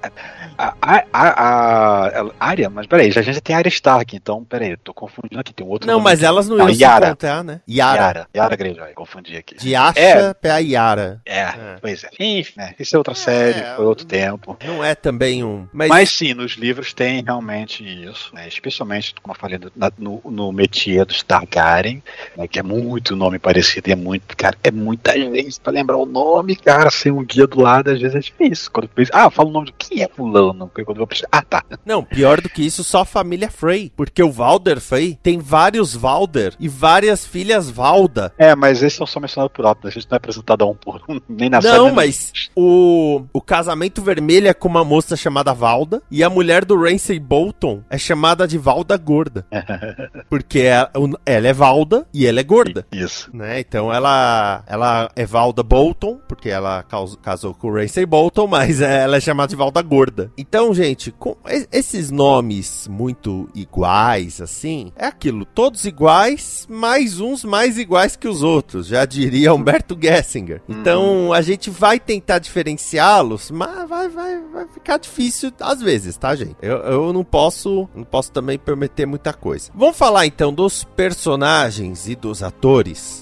a, 0.56 0.72
a, 0.80 1.04
a, 1.12 2.20
a, 2.20 2.24
Arya? 2.40 2.70
Mas 2.70 2.86
peraí, 2.86 3.10
já 3.10 3.22
a 3.22 3.24
gente 3.24 3.42
tem 3.42 3.56
Arya 3.56 3.70
Stark, 3.70 4.16
então 4.16 4.44
peraí, 4.44 4.70
eu 4.74 4.78
tô 4.78 4.94
confundindo 4.94 5.40
aqui, 5.40 5.52
tem 5.52 5.66
um 5.66 5.70
outro 5.72 5.88
Não, 5.88 5.96
nome 5.96 6.04
mas 6.04 6.20
aqui. 6.20 6.28
elas 6.28 6.48
não, 6.48 6.58
Não, 6.58 6.70
iam 6.70 6.78
Yara. 6.80 7.06
se 7.06 7.12
encontrar, 7.12 7.44
né? 7.44 7.62
Yara. 7.68 7.96
Yara, 7.98 8.28
Yara 8.36 8.56
Greyjoy, 8.56 8.94
confundi 8.94 9.36
aqui. 9.36 9.56
De 9.58 9.76
Asha 9.76 10.00
É. 10.00 10.34
pra 10.36 10.60
Yara. 10.60 11.20
É, 11.26 11.40
É. 11.40 11.76
pois 11.82 12.04
é. 12.04 12.10
Enfim, 12.20 12.54
né, 12.56 12.76
isso 12.80 12.96
é 12.96 13.00
outra 13.00 13.16
série, 13.16 13.62
É, 13.62 13.76
foi 13.76 13.86
outro 13.86 14.06
tempo. 14.06 14.56
Não 14.64 14.84
é 14.84 14.94
também 14.94 15.44
um. 15.44 15.68
Mas, 15.74 15.90
Mas 15.90 16.10
sim, 16.12 16.36
nos 16.36 16.52
livros 16.52 16.94
tem 16.94 17.24
realmente 17.24 17.84
isso, 17.84 18.30
né? 18.32 18.48
Especialmente, 18.48 19.16
como 19.24 19.34
eu 19.34 19.40
falei, 19.40 19.60
na- 19.76 19.92
no, 19.98 20.22
no 20.24 20.52
métier 20.52 21.04
dos 21.04 21.24
Targaryen, 21.24 22.04
né? 22.38 22.48
que 22.48 22.60
é 22.60 22.64
muito 22.64 22.75
nome 23.16 23.40
parecido 23.40 23.90
e 23.90 23.92
é 23.92 23.96
muito, 23.96 24.36
cara, 24.36 24.58
é 24.64 24.72
muita 24.72 25.14
gente 25.14 25.60
pra 25.60 25.72
lembrar 25.72 25.98
o 25.98 26.06
nome, 26.06 26.56
cara, 26.56 26.90
sem 26.92 27.12
um 27.12 27.24
guia 27.24 27.48
do 27.48 27.62
lado, 27.62 27.92
às 27.92 28.00
vezes 28.00 28.16
é 28.16 28.20
difícil. 28.20 28.70
Quando 28.72 28.86
eu 28.86 28.90
penso, 28.94 29.12
ah, 29.14 29.24
eu 29.26 29.32
falo 29.32 29.50
o 29.50 29.52
nome 29.52 29.68
de 29.68 29.74
quem 29.74 30.04
é 30.04 30.08
fulano, 30.08 30.70
quando 30.74 30.90
eu 30.90 30.96
vou 30.96 31.08
precisar, 31.08 31.28
ah, 31.32 31.42
tá. 31.42 31.64
Não, 31.86 32.04
pior 32.04 32.42
do 32.42 32.50
que 32.50 32.66
isso, 32.66 32.84
só 32.84 33.02
a 33.02 33.06
família 33.06 33.50
Frey. 33.50 33.92
Porque 33.96 34.22
o 34.22 34.32
Valder 34.32 34.80
Frey 34.80 35.18
tem 35.22 35.40
vários 35.40 35.96
Valder 35.96 36.54
e 36.60 36.68
várias 36.68 37.26
filhas 37.26 37.70
Valda. 37.70 38.34
É, 38.38 38.56
mas 38.56 38.82
esses 38.84 38.98
são 38.98 39.06
só 39.08 39.20
mencionados 39.20 39.54
por 39.56 39.66
alto, 39.66 39.88
a 39.88 39.92
gente 39.92 40.08
não 40.10 40.16
é 40.16 40.18
apresentado 40.18 40.68
um 40.70 40.76
por 40.76 41.02
um, 41.08 41.20
nem 41.30 41.50
na 41.50 41.62
série, 41.62 41.76
Não, 41.78 41.84
nem 41.86 41.92
no- 41.92 41.96
mas 41.96 42.32
o, 42.56 43.24
o 43.34 43.42
casamento 43.42 44.02
vermelho 44.02 44.48
é 44.48 44.54
com 44.54 44.68
uma 44.68 44.84
moça 44.84 45.16
chamada 45.16 45.54
Valda 45.54 46.02
e 46.10 46.24
a 46.24 46.30
mulher 46.30 46.66
do 46.66 46.80
Ramsay 46.80 47.20
Bolton 47.20 47.82
é 47.90 47.98
chamada 47.98 48.48
de 48.48 48.58
Valda 48.58 48.98
Gorda. 48.98 49.46
Porque 50.30 50.60
ela, 50.60 50.92
ela 51.26 51.48
é 51.48 51.54
Valda 51.54 52.06
e 52.14 52.26
ela 52.26 52.40
é 52.40 52.44
gorda. 52.44 52.65
Isso. 52.92 53.30
Né? 53.34 53.60
Então 53.60 53.94
ela, 53.94 54.64
ela 54.68 55.10
é 55.16 55.26
Valda 55.26 55.64
Bolton, 55.64 56.20
porque 56.28 56.50
ela 56.50 56.84
casou 57.22 57.54
com 57.54 57.68
o 57.68 57.74
Ramsay 57.74 58.06
Bolton, 58.06 58.48
mas 58.48 58.82
ela 58.82 59.18
é 59.18 59.20
chamada 59.20 59.50
de 59.50 59.56
Valda 59.56 59.82
Gorda. 59.82 60.32
Então, 60.38 60.74
gente, 60.74 61.12
com 61.12 61.36
esses 61.72 62.12
nomes 62.12 62.88
muito 62.88 63.50
iguais, 63.54 64.42
assim, 64.42 64.92
é 64.96 65.06
aquilo, 65.06 65.46
todos 65.46 65.86
iguais, 65.86 66.68
mais 66.70 67.20
uns 67.20 67.44
mais 67.44 67.78
iguais 67.78 68.16
que 68.16 68.28
os 68.28 68.44
outros, 68.44 68.88
já 68.88 69.06
diria 69.06 69.54
Humberto 69.54 69.98
Gessinger. 70.00 70.62
Então, 70.68 71.34
a 71.34 71.42
gente 71.42 71.70
vai 71.70 72.00
tentar 72.00 72.40
diferenciá-los, 72.40 73.52
mas 73.52 73.88
vai, 73.88 74.10
vai, 74.10 74.42
vai 74.54 74.68
ficar 74.68 74.98
difícil 74.98 75.52
às 75.60 75.82
vezes, 75.82 76.18
tá, 76.18 76.36
gente? 76.36 76.56
Eu, 76.62 76.78
eu 76.78 77.14
não 77.14 77.24
posso, 77.24 77.88
não 77.96 78.04
posso 78.04 78.32
também 78.32 78.58
prometer 78.58 79.06
muita 79.06 79.34
coisa. 79.34 79.72
Vamos 79.74 79.98
falar 79.98 80.26
então 80.26 80.54
dos 80.54 80.84
personagens 80.84 82.08
e 82.08 82.16
dos 82.16 82.42
atores. 82.44 82.55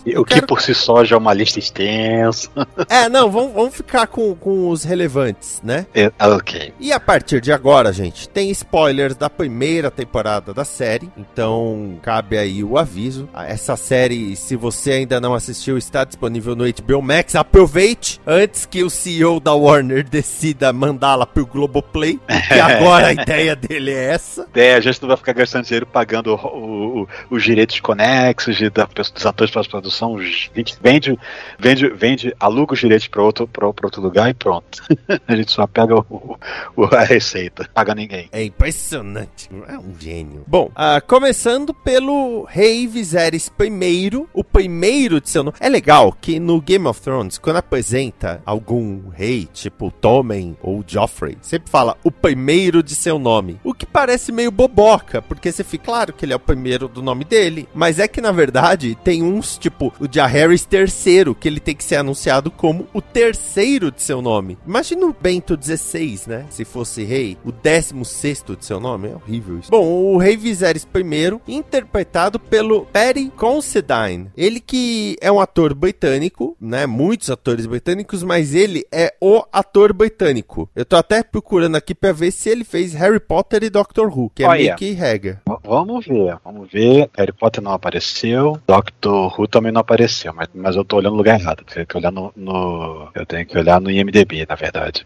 E 0.06 0.18
O 0.18 0.24
que 0.26 0.36
Quero- 0.36 0.48
por 0.48 0.62
si 0.62 0.74
só 0.74 1.04
já 1.04 1.16
é 1.16 1.20
uma 1.20 1.34
lista 1.34 1.60
extensa. 1.60 2.50
É, 2.90 3.10
não, 3.10 3.30
vamos, 3.32 3.54
vamos 3.54 3.76
ficar 3.76 4.08
com, 4.08 4.34
com 4.36 4.70
os 4.70 4.84
relevantes, 4.84 5.60
né? 5.64 5.86
É, 5.94 6.12
ok. 6.20 6.74
E 6.80 6.92
a 6.92 7.00
partir 7.00 7.42
de 7.42 7.52
agora, 7.52 7.92
gente, 7.92 8.28
tem 8.30 8.50
spoilers 8.52 9.16
da 9.16 9.30
primeira 9.30 9.90
temporada 9.92 10.54
da 10.54 10.64
série, 10.66 11.10
então 11.18 11.98
cabe 12.02 12.38
aí 12.38 12.64
o 12.64 12.78
aviso. 12.78 13.28
Ah, 13.34 13.46
Essa 13.48 13.76
série, 13.76 14.36
se 14.36 14.56
você 14.56 14.92
ainda 14.92 15.20
não 15.20 15.34
assistiu, 15.34 15.78
está 15.78 16.04
disponível 16.04 16.56
no 16.56 16.64
HBO 16.66 17.02
Max. 17.02 17.36
Aproveite 17.36 18.20
antes 18.26 18.66
que 18.66 18.84
o 18.84 18.90
CEO 18.90 19.40
da 19.40 19.54
Warner 19.54 20.08
decida 20.08 20.72
mandá-la 20.74 21.26
pro 21.26 21.46
Globoplay, 21.46 22.20
que 22.48 22.54
agora 22.60 23.08
a 23.08 23.14
ideia 23.14 23.56
dele 23.56 23.92
é 23.92 24.06
essa. 24.14 24.48
É, 24.54 24.74
a 24.76 24.80
gente 24.80 25.02
não 25.02 25.08
vai 25.08 25.18
ficar 25.18 25.34
gastando 25.34 25.64
dinheiro 25.66 25.86
pagando 25.86 26.34
o- 26.34 26.48
o- 26.48 27.02
o- 27.04 27.08
os 27.32 27.44
direitos 27.44 27.80
conexos 27.80 28.58
de, 28.58 28.70
da, 28.70 28.88
dos 29.14 29.26
atores 29.26 29.52
para 29.54 29.64
produção. 29.64 30.18
A 30.18 30.24
gente 30.24 30.78
vende, 30.82 31.18
vende, 31.60 31.88
vende, 31.90 32.34
aluga 32.40 32.74
os 32.74 32.80
direitos 32.80 33.08
para 33.08 33.22
outro, 33.24 33.50
outro 33.62 34.02
lugar 34.02 34.30
e 34.30 34.34
pronto. 34.34 34.82
a 35.28 35.36
gente 35.36 35.52
só 35.52 35.66
pega 35.68 35.96
o, 35.96 36.38
o- 36.76 36.84
a 36.86 37.04
receita, 37.04 37.70
paga 37.74 37.94
ninguém. 37.96 38.28
É 38.32 38.44
impressionante. 38.44 39.50
É 39.68 39.78
um 39.78 39.94
gênio. 40.00 40.44
Bom, 40.48 40.72
ah, 40.76 41.02
começando 41.02 41.74
pelo 41.74 42.44
Rei 42.44 42.88
Viserys 42.88 43.48
I, 43.60 44.28
o 44.34 44.44
primeiro 44.44 45.20
de 45.22 45.30
seu 45.30 45.44
nome. 45.44 45.58
É 45.60 45.70
legal 45.70 46.12
que 46.20 46.40
no 46.40 46.60
Game 46.62 46.88
of 46.88 47.02
Thrones, 47.02 47.38
quando 47.38 47.58
apresenta 47.58 48.42
algum 48.46 49.10
rei, 49.10 49.48
tipo 49.54 49.92
Tommen 49.92 50.58
ou 50.62 50.84
Joffrey, 50.86 51.38
sempre 51.42 51.70
fala 51.70 51.96
o 52.04 52.12
primeiro 52.12 52.82
de 52.84 52.96
seu 52.96 53.18
nome. 53.20 53.60
O 53.64 53.74
que 53.74 53.83
parece 53.94 54.32
meio 54.32 54.50
boboca, 54.50 55.22
porque 55.22 55.52
você 55.52 55.64
fica 55.64 55.84
claro 55.84 56.14
que 56.14 56.26
ele 56.26 56.34
é 56.34 56.36
o 56.36 56.40
primeiro 56.40 56.88
do 56.88 57.04
nome 57.04 57.24
dele. 57.24 57.68
Mas 57.74 58.00
é 58.00 58.08
que 58.08 58.20
na 58.20 58.32
verdade 58.32 58.98
tem 59.04 59.22
uns, 59.22 59.58
tipo 59.58 59.94
o 60.00 60.08
Jaehaerys 60.12 60.68
III, 60.72 61.36
que 61.36 61.48
ele 61.48 61.60
tem 61.60 61.76
que 61.76 61.84
ser 61.84 61.98
anunciado 61.98 62.50
como 62.50 62.88
o 62.94 63.02
terceiro 63.02 63.92
de 63.92 64.02
seu 64.02 64.22
nome. 64.22 64.58
Imagina 64.66 65.06
o 65.06 65.14
Bento 65.14 65.60
XVI, 65.62 66.22
né? 66.26 66.46
Se 66.50 66.66
fosse 66.66 67.04
rei, 67.04 67.38
o 67.46 67.52
16 67.52 68.44
de 68.58 68.66
seu 68.66 68.80
nome. 68.80 69.10
É 69.10 69.16
horrível 69.16 69.60
isso. 69.60 69.70
Bom, 69.70 69.86
o 69.86 70.18
Rei 70.18 70.36
Viserys 70.38 70.88
I, 70.96 71.54
interpretado 71.54 72.40
pelo 72.40 72.86
Perry 72.88 73.30
Considine. 73.36 74.32
Ele 74.36 74.60
que 74.60 75.16
é 75.22 75.32
um 75.32 75.40
ator 75.40 75.74
britânico, 75.74 76.58
né? 76.60 76.86
Muitos 76.86 77.30
atores 77.30 77.66
britânicos, 77.66 78.24
mas 78.24 78.56
ele 78.56 78.86
é 78.92 79.14
o 79.22 79.44
ator 79.52 79.94
britânico. 79.94 80.70
Eu 80.76 80.86
tô 80.86 80.96
até 80.96 81.22
procurando 81.22 81.76
aqui 81.76 81.94
pra 81.94 82.12
ver 82.12 82.32
se 82.32 82.50
ele 82.50 82.64
fez 82.64 82.94
Harry 82.94 83.20
Potter 83.20 83.64
e 83.64 83.70
Doctor 83.84 84.08
Who, 84.08 84.32
que 84.34 84.44
é 84.44 84.48
Olha. 84.48 84.72
Mickey 84.72 84.96
Hager. 84.98 85.40
V- 85.46 85.58
Vamos 85.66 86.06
ver, 86.06 86.38
vamos 86.44 86.72
ver. 86.72 87.10
Harry 87.18 87.34
Potter 87.34 87.62
não 87.62 87.74
apareceu, 87.74 88.58
Doctor 88.66 89.34
Who 89.38 89.46
também 89.48 89.72
não 89.74 89.82
apareceu, 89.82 90.34
mas, 90.34 90.48
mas 90.54 90.76
eu 90.78 90.86
tô 90.86 90.98
olhando 90.98 91.12
no 91.12 91.18
lugar 91.18 91.38
errado. 91.40 91.60
Eu 91.68 91.74
tenho 91.74 91.86
que 91.86 91.98
olhar 91.98 92.12
no, 92.12 92.32
no- 92.36 93.10
eu 93.14 93.26
tenho 93.26 93.46
que 93.46 93.58
olhar 93.58 93.82
no 93.82 93.92
IMDb, 93.92 94.46
na 94.48 94.56
verdade. 94.56 95.06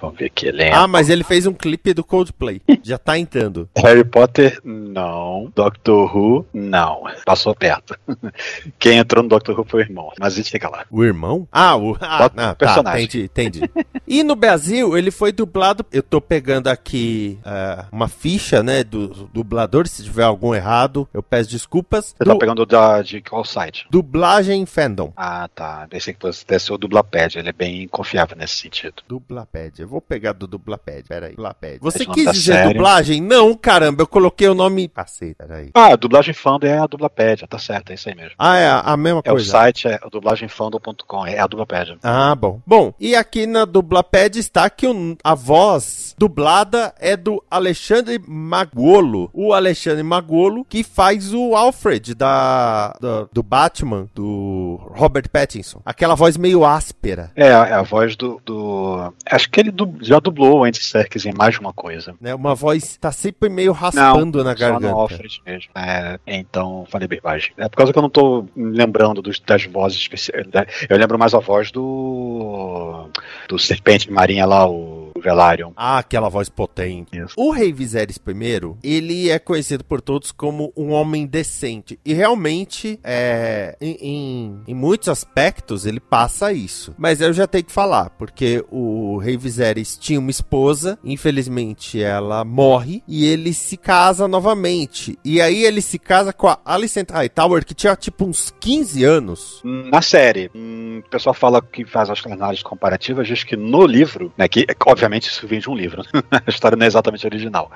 Vamos 0.00 0.18
ver 0.18 0.26
aqui, 0.26 0.46
elenco. 0.48 0.74
Ah, 0.76 0.88
mas 0.88 1.10
ele 1.10 1.22
fez 1.22 1.46
um 1.46 1.52
clipe 1.52 1.92
do 1.92 2.02
Coldplay. 2.02 2.62
Já 2.82 2.96
tá 2.96 3.18
entrando. 3.18 3.68
Harry 3.76 4.04
Potter, 4.04 4.58
não. 4.64 5.52
Doctor 5.54 6.16
Who, 6.16 6.46
não. 6.54 7.02
Passou 7.26 7.54
perto. 7.54 7.94
Quem 8.78 8.96
entrou 8.98 9.22
no 9.22 9.28
Doctor 9.28 9.58
Who 9.58 9.66
foi 9.68 9.82
o 9.82 9.84
irmão, 9.84 10.10
mas 10.18 10.32
a 10.32 10.36
gente 10.36 10.48
chega 10.48 10.68
lá. 10.70 10.84
O 10.90 11.04
irmão? 11.04 11.46
Ah, 11.52 11.76
o 11.76 11.94
ah, 12.00 12.24
ah, 12.24 12.28
tá, 12.30 12.54
personagem. 12.54 13.04
entendi, 13.04 13.24
entendi. 13.24 13.70
e 14.06 14.22
no 14.22 14.34
Brasil, 14.34 14.96
ele 14.96 15.10
foi 15.10 15.30
dublado. 15.32 15.84
Eu 15.92 16.02
tô 16.02 16.20
pegando 16.20 16.68
aqui 16.68 17.38
ah, 17.50 17.86
uma 17.90 18.08
ficha, 18.08 18.62
né, 18.62 18.84
do 18.84 19.08
dublador. 19.32 19.86
Se 19.88 20.04
tiver 20.04 20.22
algum 20.24 20.54
errado, 20.54 21.08
eu 21.12 21.22
peço 21.22 21.50
desculpas. 21.50 22.14
Você 22.16 22.24
Do- 22.24 22.32
tá 22.32 22.38
pegando 22.38 22.64
da, 22.64 23.02
de 23.02 23.20
qual 23.20 23.44
site? 23.44 23.86
Dublagem 23.90 24.64
Fandom. 24.66 25.12
Ah, 25.16 25.48
tá. 25.54 25.86
Pensei 25.90 26.14
que 26.14 26.20
fosse 26.20 26.46
desse 26.46 26.72
o 26.72 26.78
Dublapad, 26.78 27.36
ele 27.38 27.48
é 27.48 27.52
bem 27.52 27.88
confiável 27.88 28.36
nesse 28.36 28.56
sentido. 28.56 29.02
Dublapad. 29.08 29.80
Eu 29.80 29.88
vou 29.88 30.00
pegar 30.00 30.32
do 30.32 30.46
Dublapad. 30.46 31.02
Pera 31.08 31.26
aí. 31.26 31.32
Dublapad. 31.34 31.78
Você 31.80 32.06
quis 32.06 32.24
tá 32.24 32.32
dizer 32.32 32.52
sério. 32.52 32.72
dublagem? 32.74 33.20
Não, 33.20 33.54
caramba. 33.54 34.02
Eu 34.02 34.06
coloquei 34.06 34.48
o 34.48 34.54
nome. 34.54 34.88
Cacete, 34.88 35.34
peraí. 35.34 35.70
Ah, 35.74 35.92
a 35.92 35.96
dublagem 35.96 36.34
fandom 36.34 36.66
é 36.66 36.78
a 36.78 36.86
Dublapad, 36.86 37.46
tá 37.48 37.58
certo, 37.58 37.90
é 37.90 37.94
isso 37.94 38.08
aí 38.08 38.14
mesmo. 38.14 38.32
Ah, 38.38 38.56
é 38.56 38.66
a, 38.68 38.80
a 38.80 38.96
mesma 38.96 39.20
É 39.24 39.30
o 39.30 39.34
coisa. 39.34 39.50
site, 39.50 39.88
é 39.88 39.98
o 40.04 40.10
dublagemfandom.com, 40.10 41.26
é 41.26 41.38
a 41.38 41.46
Dublapad. 41.46 41.98
Ah, 42.02 42.34
bom. 42.34 42.60
Bom, 42.66 42.92
e 43.00 43.14
aqui 43.14 43.46
na 43.46 43.64
Dublapad 43.64 44.36
está 44.38 44.68
que 44.68 44.86
a 45.22 45.34
voz 45.34 46.14
dublada 46.18 46.94
é 46.98 47.16
do 47.16 47.39
Alexandre 47.50 48.20
Magolo. 48.26 49.30
O 49.32 49.52
Alexandre 49.52 50.02
Magolo 50.02 50.64
que 50.64 50.82
faz 50.82 51.32
o 51.34 51.54
Alfred 51.54 52.14
da, 52.14 52.96
da- 53.00 53.26
do 53.32 53.42
Batman, 53.42 54.08
do 54.14 54.78
Robert 54.94 55.28
Pattinson. 55.30 55.80
Aquela 55.84 56.14
voz 56.14 56.36
meio 56.36 56.64
áspera, 56.64 57.30
É, 57.36 57.48
é 57.48 57.52
a 57.52 57.82
voz 57.82 58.16
do. 58.16 58.40
do- 58.44 59.12
Acho 59.30 59.50
que 59.50 59.60
ele 59.60 59.70
du- 59.70 59.94
já 60.00 60.18
dublou 60.18 60.60
o 60.60 60.64
Andy 60.64 60.82
Serkis 60.82 61.24
em 61.26 61.32
mais 61.32 61.54
de 61.54 61.60
uma 61.60 61.72
coisa. 61.72 62.14
né? 62.20 62.34
Uma 62.34 62.54
voz 62.54 62.96
tá 62.96 63.12
sempre 63.12 63.48
meio 63.48 63.72
raspando 63.72 64.42
na 64.44 64.56
Só 64.56 64.66
no 64.66 64.72
garganta. 64.80 64.94
Alfred 64.94 65.42
mesmo. 65.46 65.70
É, 65.74 66.18
então, 66.26 66.86
falei 66.90 67.06
bobagem. 67.08 67.52
É 67.56 67.68
por 67.68 67.76
causa 67.76 67.92
que 67.92 67.98
eu 67.98 68.02
não 68.02 68.10
tô 68.10 68.44
lembrando 68.56 69.22
dos, 69.22 69.38
das 69.40 69.64
vozes 69.64 69.98
especiais. 69.98 70.46
Eu 70.88 70.96
lembro 70.98 71.18
mais 71.18 71.34
a 71.34 71.38
voz 71.38 71.70
do. 71.70 73.08
do 73.48 73.58
Serpente 73.58 74.10
Marinha 74.10 74.46
lá, 74.46 74.68
o 74.68 74.99
Velaryon. 75.20 75.72
Ah, 75.76 75.98
aquela 75.98 76.28
voz 76.28 76.48
potente. 76.48 77.16
Isso. 77.18 77.34
O 77.36 77.50
Rei 77.50 77.72
Viserys 77.72 78.16
I, 78.16 78.74
ele 78.82 79.30
é 79.30 79.38
conhecido 79.38 79.84
por 79.84 80.00
todos 80.00 80.32
como 80.32 80.72
um 80.76 80.90
homem 80.90 81.26
decente. 81.26 81.98
E 82.04 82.12
realmente, 82.12 82.98
é, 83.04 83.76
em, 83.80 83.96
em- 84.00 84.60
em 84.68 84.74
muitos 84.74 85.08
aspectos, 85.08 85.86
ele 85.86 86.00
passa 86.00 86.52
isso. 86.52 86.94
Mas 86.98 87.20
eu 87.20 87.32
já 87.32 87.46
tenho 87.46 87.64
que 87.64 87.72
falar, 87.72 88.10
porque 88.10 88.64
o 88.70 89.18
Rei 89.18 89.36
Viserys 89.36 89.96
tinha 89.96 90.18
uma 90.18 90.30
esposa, 90.30 90.98
infelizmente 91.04 92.02
ela 92.02 92.44
morre, 92.44 93.02
e 93.06 93.26
ele 93.26 93.52
se 93.52 93.76
casa 93.76 94.26
novamente. 94.26 95.18
E 95.24 95.40
aí 95.40 95.64
ele 95.64 95.80
se 95.80 95.98
casa 95.98 96.32
com 96.32 96.48
a 96.48 96.58
Alicent 96.64 97.10
Hightower, 97.10 97.64
que 97.64 97.74
tinha 97.74 97.94
tipo 97.96 98.24
uns 98.24 98.52
15 98.60 99.04
anos. 99.04 99.60
Na 99.64 100.02
série, 100.02 100.50
hum, 100.54 101.02
o 101.06 101.10
pessoal 101.10 101.34
fala 101.34 101.60
que 101.62 101.84
faz 101.84 102.10
as 102.10 102.24
análises 102.26 102.62
comparativas, 102.62 103.26
diz 103.26 103.44
que 103.44 103.56
no 103.56 103.86
livro, 103.86 104.32
né, 104.36 104.48
que 104.48 104.66
obviamente 104.86 105.09
isso 105.18 105.46
vem 105.46 105.60
de 105.60 105.68
um 105.70 105.74
livro, 105.74 106.02
a 106.30 106.48
história 106.50 106.76
não 106.76 106.84
é 106.84 106.86
exatamente 106.88 107.26
original, 107.26 107.70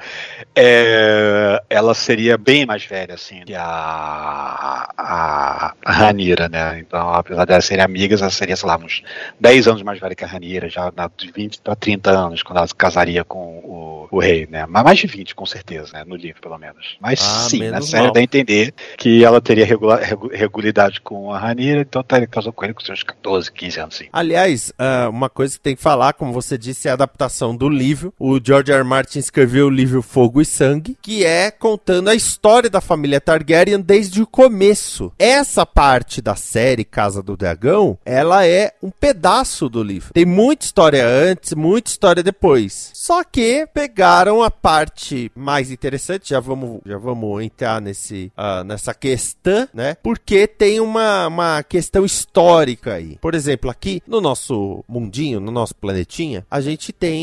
é, 0.54 1.62
ela 1.68 1.94
seria 1.94 2.36
bem 2.38 2.64
mais 2.66 2.84
velha, 2.84 3.14
assim, 3.14 3.42
que 3.44 3.54
a, 3.54 4.88
a, 4.96 5.74
a 5.84 5.92
Ranira, 5.92 6.48
né? 6.48 6.78
Então, 6.78 7.12
apesar 7.14 7.44
de 7.44 7.52
elas 7.52 7.64
serem 7.64 7.84
amigas, 7.84 8.20
ela 8.20 8.30
seria, 8.30 8.56
sei 8.56 8.68
lá, 8.68 8.76
uns 8.76 9.02
10 9.40 9.68
anos 9.68 9.82
mais 9.82 9.98
velha 9.98 10.14
que 10.14 10.24
a 10.24 10.26
Ranira, 10.26 10.68
já 10.68 10.92
de 11.16 11.30
20 11.32 11.60
para 11.60 11.74
30 11.74 12.10
anos, 12.10 12.42
quando 12.42 12.58
ela 12.58 12.66
se 12.66 12.74
casaria 12.74 13.24
com 13.24 13.38
o, 13.58 14.08
o 14.10 14.18
rei, 14.18 14.46
né? 14.50 14.66
Mas 14.68 14.84
mais 14.84 14.98
de 14.98 15.06
20, 15.06 15.34
com 15.34 15.46
certeza, 15.46 15.92
né? 15.92 16.04
No 16.06 16.16
livro, 16.16 16.40
pelo 16.40 16.58
menos. 16.58 16.96
Mas 17.00 17.20
Ah, 17.20 17.48
sim, 17.48 17.58
na 17.64 17.70
menos 17.72 17.90
série 17.90 18.12
dá 18.12 18.20
a 18.20 18.22
entender 18.22 18.72
que 18.96 19.24
ela 19.24 19.40
teria 19.40 19.64
regula- 19.66 19.96
regu- 20.00 20.30
regularidade 20.32 21.00
com 21.00 21.32
a 21.32 21.38
Ranira, 21.38 21.80
então 21.80 22.04
ela 22.08 22.26
casou 22.26 22.52
com 22.52 22.64
ele 22.64 22.74
com 22.74 22.80
seus 22.80 23.02
14, 23.02 23.50
15 23.50 23.80
anos, 23.80 23.94
sim. 23.96 24.08
Aliás, 24.12 24.72
ah, 24.78 25.08
uma 25.08 25.28
coisa 25.28 25.54
que 25.54 25.60
tem 25.60 25.76
que 25.76 25.82
falar, 25.82 26.12
como 26.14 26.32
você 26.32 26.56
disse, 26.56 26.88
é 26.88 26.92
a 26.92 26.96
adaptação 27.24 27.56
do 27.56 27.68
livro. 27.68 28.12
O 28.18 28.38
George 28.42 28.70
R. 28.70 28.78
R. 28.78 28.84
Martin 28.84 29.18
escreveu 29.18 29.66
o 29.66 29.70
livro 29.70 30.02
Fogo 30.02 30.40
e 30.40 30.44
Sangue, 30.44 30.96
que 31.00 31.24
é 31.24 31.50
contando 31.50 32.08
a 32.08 32.14
história 32.14 32.68
da 32.68 32.80
família 32.80 33.20
Targaryen 33.20 33.80
desde 33.80 34.22
o 34.22 34.26
começo. 34.26 35.12
Essa 35.18 35.64
parte 35.64 36.20
da 36.20 36.34
série 36.34 36.84
Casa 36.84 37.22
do 37.22 37.36
Dragão, 37.36 37.98
ela 38.04 38.46
é 38.46 38.72
um 38.82 38.90
pedaço 38.90 39.68
do 39.68 39.82
livro. 39.82 40.12
Tem 40.12 40.24
muita 40.24 40.66
história 40.66 41.06
antes, 41.06 41.54
muita 41.54 41.90
história 41.90 42.22
depois. 42.22 42.90
Só 42.92 43.24
que 43.24 43.66
pegaram 43.72 44.42
a 44.42 44.50
parte 44.50 45.30
mais 45.34 45.70
interessante, 45.70 46.30
já 46.30 46.40
vamos, 46.40 46.80
já 46.84 46.98
vamos 46.98 47.42
entrar 47.42 47.80
nesse, 47.80 48.30
ah, 48.36 48.62
nessa 48.64 48.92
questão, 48.94 49.68
né? 49.72 49.96
Porque 50.02 50.46
tem 50.46 50.80
uma, 50.80 51.26
uma 51.26 51.62
questão 51.62 52.04
histórica 52.04 52.94
aí. 52.94 53.18
Por 53.20 53.34
exemplo, 53.34 53.70
aqui 53.70 54.02
no 54.06 54.20
nosso 54.20 54.84
mundinho, 54.88 55.40
no 55.40 55.50
nosso 55.50 55.74
planetinha, 55.74 56.46
a 56.50 56.60
gente 56.60 56.92
tem 56.92 57.13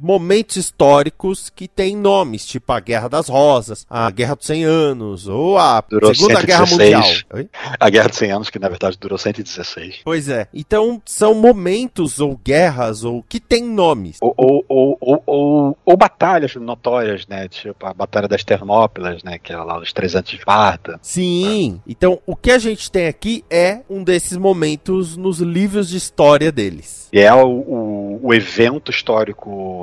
momentos 0.00 0.56
históricos 0.56 1.50
que 1.50 1.68
tem 1.68 1.96
nomes, 1.96 2.46
tipo 2.46 2.72
a 2.72 2.80
Guerra 2.80 3.08
das 3.08 3.28
Rosas, 3.28 3.86
a 3.88 4.10
Guerra 4.10 4.34
dos 4.34 4.46
100 4.46 4.64
Anos, 4.64 5.28
ou 5.28 5.58
a 5.58 5.80
Durou 5.80 6.14
Segunda 6.14 6.42
Guerra 6.42 6.66
116. 6.66 6.94
Mundial. 6.94 7.24
Oi? 7.34 7.48
A 7.78 7.90
Guerra 7.90 8.08
de 8.08 8.16
100 8.16 8.32
Anos, 8.32 8.50
que 8.50 8.58
na 8.58 8.68
verdade 8.68 8.98
durou 8.98 9.18
116. 9.18 10.00
Pois 10.04 10.28
é. 10.28 10.48
Então, 10.52 11.00
são 11.04 11.34
momentos 11.34 12.20
ou 12.20 12.38
guerras 12.44 13.04
ou 13.04 13.22
que 13.22 13.40
tem 13.40 13.62
nomes. 13.62 14.18
Ou, 14.20 14.34
ou, 14.36 14.64
ou, 14.68 15.22
ou, 15.26 15.78
ou, 15.84 15.96
batalhas 15.96 16.54
notórias, 16.56 17.26
né? 17.26 17.48
Tipo 17.48 17.86
a 17.86 17.94
Batalha 17.94 18.28
das 18.28 18.44
Termópilas, 18.44 19.22
né? 19.22 19.38
Que 19.38 19.52
era 19.52 19.64
lá 19.64 19.78
os 19.78 19.92
três 19.92 20.14
antes 20.14 20.32
de 20.32 20.38
Esparta. 20.38 20.98
Sim. 21.02 21.80
Então, 21.86 22.18
o 22.26 22.34
que 22.34 22.50
a 22.50 22.58
gente 22.58 22.90
tem 22.90 23.06
aqui 23.06 23.44
é 23.50 23.80
um 23.88 24.02
desses 24.02 24.36
momentos 24.36 25.16
nos 25.16 25.40
livros 25.40 25.88
de 25.88 25.96
história 25.96 26.50
deles. 26.50 27.08
E 27.12 27.20
é 27.20 27.32
o, 27.32 27.46
o, 27.46 28.20
o 28.22 28.34
evento 28.34 28.90
histórico 28.90 29.21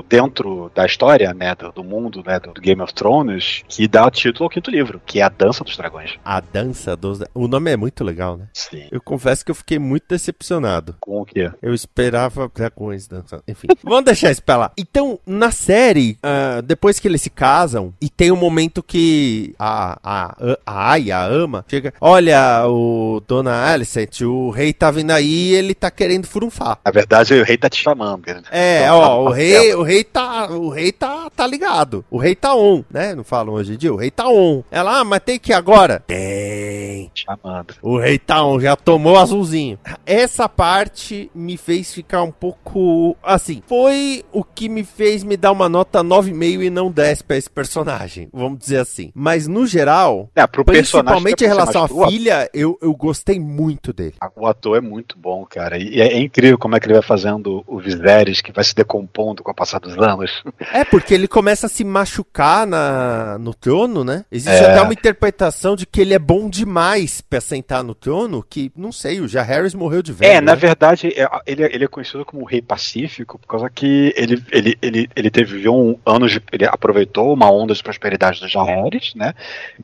dentro 0.08 0.72
da 0.74 0.86
história, 0.86 1.34
né? 1.34 1.56
Do, 1.56 1.72
do 1.72 1.84
mundo, 1.84 2.24
né? 2.26 2.40
Do, 2.40 2.54
do 2.54 2.62
Game 2.62 2.82
of 2.82 2.94
Thrones, 2.94 3.64
que 3.68 3.88
dá 3.88 4.06
o 4.06 4.12
título 4.12 4.46
ao 4.46 4.50
quinto 4.50 4.72
livro, 4.72 5.02
que 5.06 5.20
é 5.20 5.24
a 5.24 5.30
Dança 5.30 5.64
dos 5.64 5.78
Dragões. 5.78 6.12
A 6.24 6.40
dança 6.40 6.96
dos. 6.96 7.20
O 7.34 7.48
nome 7.48 7.72
é 7.72 7.78
muito 7.78 8.04
legal, 8.04 8.38
né? 8.38 8.48
Sim. 8.54 8.88
Eu 8.92 9.02
confesso 9.02 9.44
que 9.46 9.52
eu 9.52 9.56
fiquei 9.56 9.80
muito 9.80 10.06
decepcionado. 10.10 10.96
Com 11.00 11.22
o 11.22 11.26
quê? 11.26 11.52
Eu 11.62 11.74
esperava 11.74 12.50
dragões 12.54 13.08
dançando. 13.08 13.44
Enfim, 13.48 13.68
vamos 13.84 14.06
deixar 14.06 14.32
isso 14.32 14.44
pra 14.44 14.58
lá. 14.58 14.72
Então, 14.78 15.20
na 15.26 15.52
série, 15.52 16.18
ah, 16.24 16.62
depois 16.64 17.00
que 17.00 17.08
eles 17.08 17.22
se 17.22 17.30
casam, 17.30 17.94
e 18.02 18.10
tem 18.10 18.32
um 18.32 18.36
momento 18.36 18.82
que 18.84 19.54
a, 19.58 20.00
a, 20.04 20.36
a 20.66 20.92
Aya, 20.92 21.18
a 21.18 21.26
ama, 21.26 21.66
chega. 21.68 21.94
Olha, 22.02 22.66
o 22.68 23.22
Dona 23.28 23.72
Alicent, 23.72 24.22
o 24.22 24.50
rei 24.50 24.74
tá 24.74 24.92
vindo 24.92 25.12
aí 25.12 25.30
e 25.30 25.54
ele 25.56 25.74
tá 25.74 25.90
querendo 25.92 26.26
furunfar. 26.28 26.80
Na 26.84 26.92
verdade, 26.92 27.34
o 27.34 27.44
rei 27.44 27.58
tá 27.58 27.70
te 27.70 27.78
chamando. 27.82 28.26
né? 28.28 28.42
É, 28.52 28.84
Então, 28.84 29.00
ó, 29.00 29.29
tá 29.29 29.29
o 29.30 29.34
rei, 29.34 29.54
papel. 29.54 29.80
o 29.80 29.84
rei 29.84 30.04
tá, 30.04 30.52
o 30.52 30.70
rei 30.70 30.92
tá, 30.92 31.30
tá 31.36 31.48
ligado. 31.48 32.06
O 32.10 32.18
rei 32.18 32.36
tá 32.36 32.56
on, 32.56 32.84
né? 32.90 33.16
Não 33.16 33.24
falam 33.24 33.54
hoje 33.54 33.74
em 33.74 33.78
dia, 33.78 33.94
o 33.94 33.98
rei 33.98 34.12
tá 34.12 34.28
on. 34.28 34.64
Ela, 34.72 35.00
ah, 35.00 35.04
mas 35.04 35.22
tem 35.24 35.40
que 35.40 35.52
ir 35.52 35.56
agora? 35.56 36.04
Tem. 36.06 37.12
Chamando. 37.14 37.76
O 37.82 37.98
rei 37.98 38.18
tá 38.20 38.44
on, 38.46 38.60
já 38.60 38.76
tomou 38.76 39.18
azulzinho. 39.18 39.80
Essa 40.06 40.48
parte 40.50 41.30
me 41.34 41.58
fez 41.58 41.94
ficar 41.94 42.24
um 42.24 42.32
pouco, 42.32 43.16
assim, 43.24 43.62
foi 43.68 44.24
o 44.32 44.44
que 44.44 44.68
me 44.70 44.84
fez 44.84 45.24
me 45.24 45.38
dar 45.38 45.52
uma 45.52 45.70
nota 45.70 46.04
9,5 46.04 46.64
e 46.64 46.70
não 46.70 46.92
10 46.92 47.22
pra 47.24 47.38
esse 47.38 47.50
personagem, 47.50 48.30
vamos 48.34 48.60
dizer 48.60 48.78
assim. 48.78 49.12
Mas 49.14 49.48
no 49.48 49.66
geral, 49.68 50.30
É, 50.36 50.46
pro 50.48 50.64
personagem. 50.66 51.06
principalmente 51.06 51.42
em 51.44 51.46
é 51.46 51.48
relação 51.48 51.84
à 51.84 52.08
filha, 52.10 52.50
eu, 52.54 52.78
eu 52.82 52.94
gostei 52.94 53.40
muito 53.40 53.94
dele. 53.94 54.16
O 54.36 54.46
ator 54.48 54.78
é 54.78 54.82
muito 54.82 55.18
bom, 55.18 55.46
cara. 55.46 55.78
E 55.78 56.02
é, 56.02 56.14
é 56.14 56.20
incrível 56.20 56.58
como 56.58 56.76
é 56.76 56.80
que 56.80 56.86
ele 56.88 56.94
vai 56.94 57.04
fazendo 57.04 57.64
o 57.68 57.80
Viserys, 57.80 58.42
que 58.42 58.52
vai 58.52 58.64
se 58.64 58.74
decompondo 58.76 59.19
com 59.44 59.52
o 59.52 59.54
passar 59.54 59.80
dos 59.80 59.98
anos. 59.98 60.44
É, 60.74 60.84
porque 60.86 61.14
ele 61.14 61.28
começa 61.28 61.66
a 61.68 61.70
se 61.70 61.84
machucar 61.84 62.66
na, 62.66 63.38
no 63.40 63.54
trono, 63.54 64.04
né? 64.04 64.24
Existe 64.32 64.64
É. 64.64 64.72
até 64.72 64.82
uma 64.82 64.94
interpretação 64.94 65.76
de 65.76 65.86
que 65.86 66.02
ele 66.02 66.14
é 66.14 66.20
bom 66.20 66.50
demais 66.50 67.22
pra 67.22 67.42
sentar 67.42 67.84
no 67.84 67.94
trono, 67.94 68.44
que, 68.48 68.72
não 68.76 68.92
sei, 68.92 69.20
o 69.20 69.28
Ja 69.28 69.42
Harris 69.42 69.74
morreu 69.74 70.02
de 70.02 70.14
velho. 70.14 70.32
É, 70.32 70.42
na 70.42 70.54
né? 70.54 70.56
verdade, 70.58 71.08
é, 71.16 71.28
ele, 71.46 71.64
é- 71.64 71.76
ele 71.76 71.84
é 71.86 71.88
conhecido 71.88 72.24
como 72.26 72.44
o 72.44 72.46
Rei 72.46 72.62
Pacífico 72.62 73.38
por 73.40 73.48
causa 73.48 73.70
que 73.70 74.14
ele, 74.16 74.44
ele, 74.52 74.78
ele, 74.82 75.10
ele 75.16 75.30
teve 75.30 75.50
viveu 75.50 75.76
um 75.76 75.98
anos 76.06 76.32
de, 76.32 76.42
ele 76.52 76.66
aproveitou 76.66 77.34
uma 77.34 77.50
onda 77.52 77.74
de 77.74 77.82
prosperidade 77.82 78.40
dos 78.40 78.52
Jaehaerys, 78.52 79.14
né? 79.16 79.34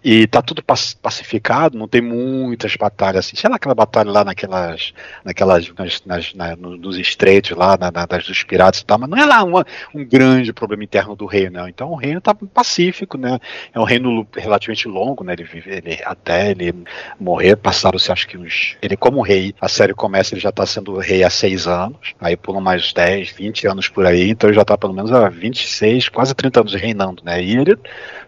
E 0.03 0.27
tá 0.27 0.41
tudo 0.41 0.63
pac- 0.63 0.95
pacificado, 1.01 1.77
não 1.77 1.87
tem 1.87 2.01
muitas 2.01 2.75
batalhas 2.75 3.25
assim. 3.25 3.35
Sei 3.35 3.49
lá 3.49 3.55
aquela 3.55 3.73
batalha 3.75 4.11
lá 4.11 4.23
naquelas 4.23 4.93
naquelas 5.23 5.67
nas, 5.77 6.01
nas- 6.05 6.33
na- 6.35 6.55
no- 6.55 6.77
nos 6.77 6.97
estreitos 6.97 7.57
lá 7.57 7.77
na, 7.77 7.91
na- 7.91 8.05
das 8.05 8.25
dos 8.25 8.43
piratas 8.43 8.81
e 8.81 8.85
tal, 8.85 8.99
mas 8.99 9.09
não 9.09 9.17
é 9.17 9.24
lá 9.25 9.43
uma- 9.43 9.65
um 9.93 10.03
grande 10.05 10.53
problema 10.53 10.83
interno 10.83 11.15
do 11.15 11.25
reino, 11.25 11.51
não. 11.59 11.67
Então 11.67 11.91
o 11.91 11.95
reino 11.95 12.21
tá 12.21 12.33
pacífico, 12.33 13.17
né? 13.17 13.39
É 13.73 13.79
um 13.79 13.83
reino 13.83 14.25
relativamente 14.35 14.87
longo, 14.87 15.23
né? 15.23 15.33
Ele 15.33 15.43
vive 15.43 15.71
ele, 15.71 15.99
até 16.05 16.51
ele 16.51 16.73
morrer, 17.19 17.55
passaram-se 17.55 18.11
acho 18.11 18.27
que 18.27 18.37
uns. 18.37 18.77
Ele, 18.81 18.95
como 18.97 19.21
rei, 19.21 19.53
a 19.59 19.67
série 19.67 19.93
começa, 19.93 20.33
ele 20.33 20.41
já 20.41 20.51
tá 20.51 20.65
sendo 20.65 20.97
rei 20.97 21.23
há 21.23 21.29
seis 21.29 21.67
anos, 21.67 22.13
aí 22.19 22.35
pulam 22.37 22.61
mais 22.61 22.93
10, 22.93 23.29
20 23.31 23.67
anos 23.67 23.87
por 23.89 24.05
aí, 24.05 24.29
então 24.29 24.49
ele 24.49 24.55
já 24.55 24.65
tá 24.65 24.77
pelo 24.77 24.93
menos 24.93 25.11
há 25.11 25.29
26, 25.29 26.09
quase 26.09 26.33
30 26.33 26.61
anos 26.61 26.73
reinando, 26.73 27.23
né? 27.23 27.41
E 27.41 27.55
ele 27.57 27.77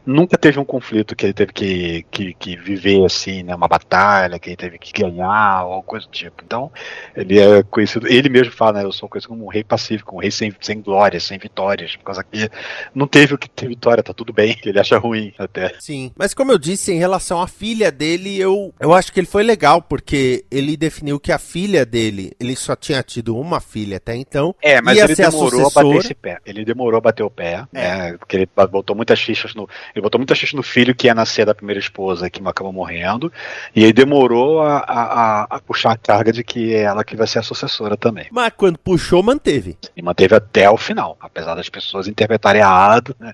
nunca 0.05 0.37
teve 0.37 0.59
um 0.59 0.65
conflito 0.65 1.15
que 1.15 1.25
ele 1.25 1.33
teve 1.33 1.51
que, 1.53 2.05
que, 2.09 2.33
que 2.33 2.55
viver 2.55 3.03
assim, 3.05 3.43
né? 3.43 3.55
Uma 3.55 3.67
batalha 3.67 4.39
que 4.39 4.49
ele 4.49 4.55
teve 4.57 4.77
que 4.79 5.01
ganhar 5.01 5.65
ou 5.65 5.83
coisa 5.83 6.05
do 6.05 6.11
tipo. 6.11 6.43
Então, 6.45 6.71
ele 7.15 7.39
é 7.39 7.63
conhecido, 7.63 8.07
ele 8.07 8.29
mesmo 8.29 8.53
fala, 8.53 8.79
né? 8.79 8.83
Eu 8.85 8.91
sou 8.91 9.09
conhecido 9.09 9.29
como 9.29 9.45
um 9.45 9.49
rei 9.49 9.63
pacífico, 9.63 10.15
um 10.15 10.19
rei 10.19 10.31
sem, 10.31 10.53
sem 10.61 10.79
glórias, 10.87 11.23
sem 11.25 11.37
vitórias, 11.37 11.97
por 11.97 12.05
causa 12.05 12.23
que 12.23 12.49
não 12.95 13.05
teve 13.07 13.33
o 13.33 13.37
que 13.37 13.49
ter 13.49 13.67
vitória, 13.67 14.01
tá 14.01 14.13
tudo 14.13 14.31
bem, 14.31 14.57
ele 14.65 14.79
acha 14.79 14.97
ruim 14.97 15.33
até. 15.37 15.73
Sim, 15.79 16.11
mas 16.15 16.33
como 16.33 16.51
eu 16.53 16.57
disse, 16.57 16.93
em 16.93 16.97
relação 16.97 17.41
à 17.41 17.47
filha 17.47 17.91
dele, 17.91 18.39
eu, 18.39 18.73
eu 18.79 18.93
acho 18.93 19.11
que 19.11 19.19
ele 19.19 19.27
foi 19.27 19.43
legal, 19.43 19.81
porque 19.81 20.45
ele 20.49 20.77
definiu 20.77 21.19
que 21.19 21.31
a 21.33 21.37
filha 21.37 21.85
dele, 21.85 22.31
ele 22.39 22.55
só 22.55 22.73
tinha 22.75 23.03
tido 23.03 23.37
uma 23.37 23.59
filha 23.59 23.97
até 23.97 24.15
então. 24.15 24.55
É, 24.61 24.81
mas 24.81 24.97
ele 24.97 25.13
ser 25.15 25.23
a 25.23 25.29
demorou 25.29 25.67
a 25.67 25.69
bater 25.69 25.95
esse 25.97 26.13
pé. 26.13 26.37
Ele 26.45 26.63
demorou 26.63 26.97
a 26.97 27.01
bater 27.01 27.23
o 27.23 27.29
pé, 27.29 27.65
É. 27.73 27.97
né? 28.11 28.17
Porque 28.17 28.37
ele 28.37 28.49
botou 28.71 28.95
muitas 28.95 29.19
fichas 29.21 29.53
no. 29.53 29.67
Ele 29.93 30.01
botou 30.01 30.17
muitas 30.19 30.39
fichas 30.39 30.53
no 30.55 30.63
filho 30.63 30.95
que 30.95 31.07
ia 31.07 31.13
nascer 31.15 31.45
da 31.45 31.53
primeira 31.53 31.79
esposa, 31.79 32.29
que 32.29 32.41
acabou 32.47 32.71
morrendo. 32.71 33.31
E 33.75 33.83
ele 33.83 33.91
demorou 33.93 34.61
a, 34.61 34.77
a, 34.77 35.01
a- 35.41 35.47
a 35.49 35.59
puxar 35.59 35.91
a 35.91 35.97
carga 35.97 36.31
de 36.31 36.43
que 36.43 36.73
é 36.73 36.83
ela 36.83 37.03
que 37.03 37.15
vai 37.15 37.27
ser 37.27 37.39
a 37.39 37.43
sucessora 37.43 37.97
também. 37.97 38.27
Mas 38.31 38.53
quando 38.55 38.77
puxou, 38.77 39.21
manteve. 39.21 39.75
E 39.95 40.01
manteve 40.01 40.35
até 40.35 40.69
o 40.69 40.76
final. 40.77 41.17
Apesar 41.19 41.55
das 41.55 41.69
pessoas 41.69 42.07
interpretarem 42.07 42.61
errado, 42.61 43.15
né? 43.19 43.33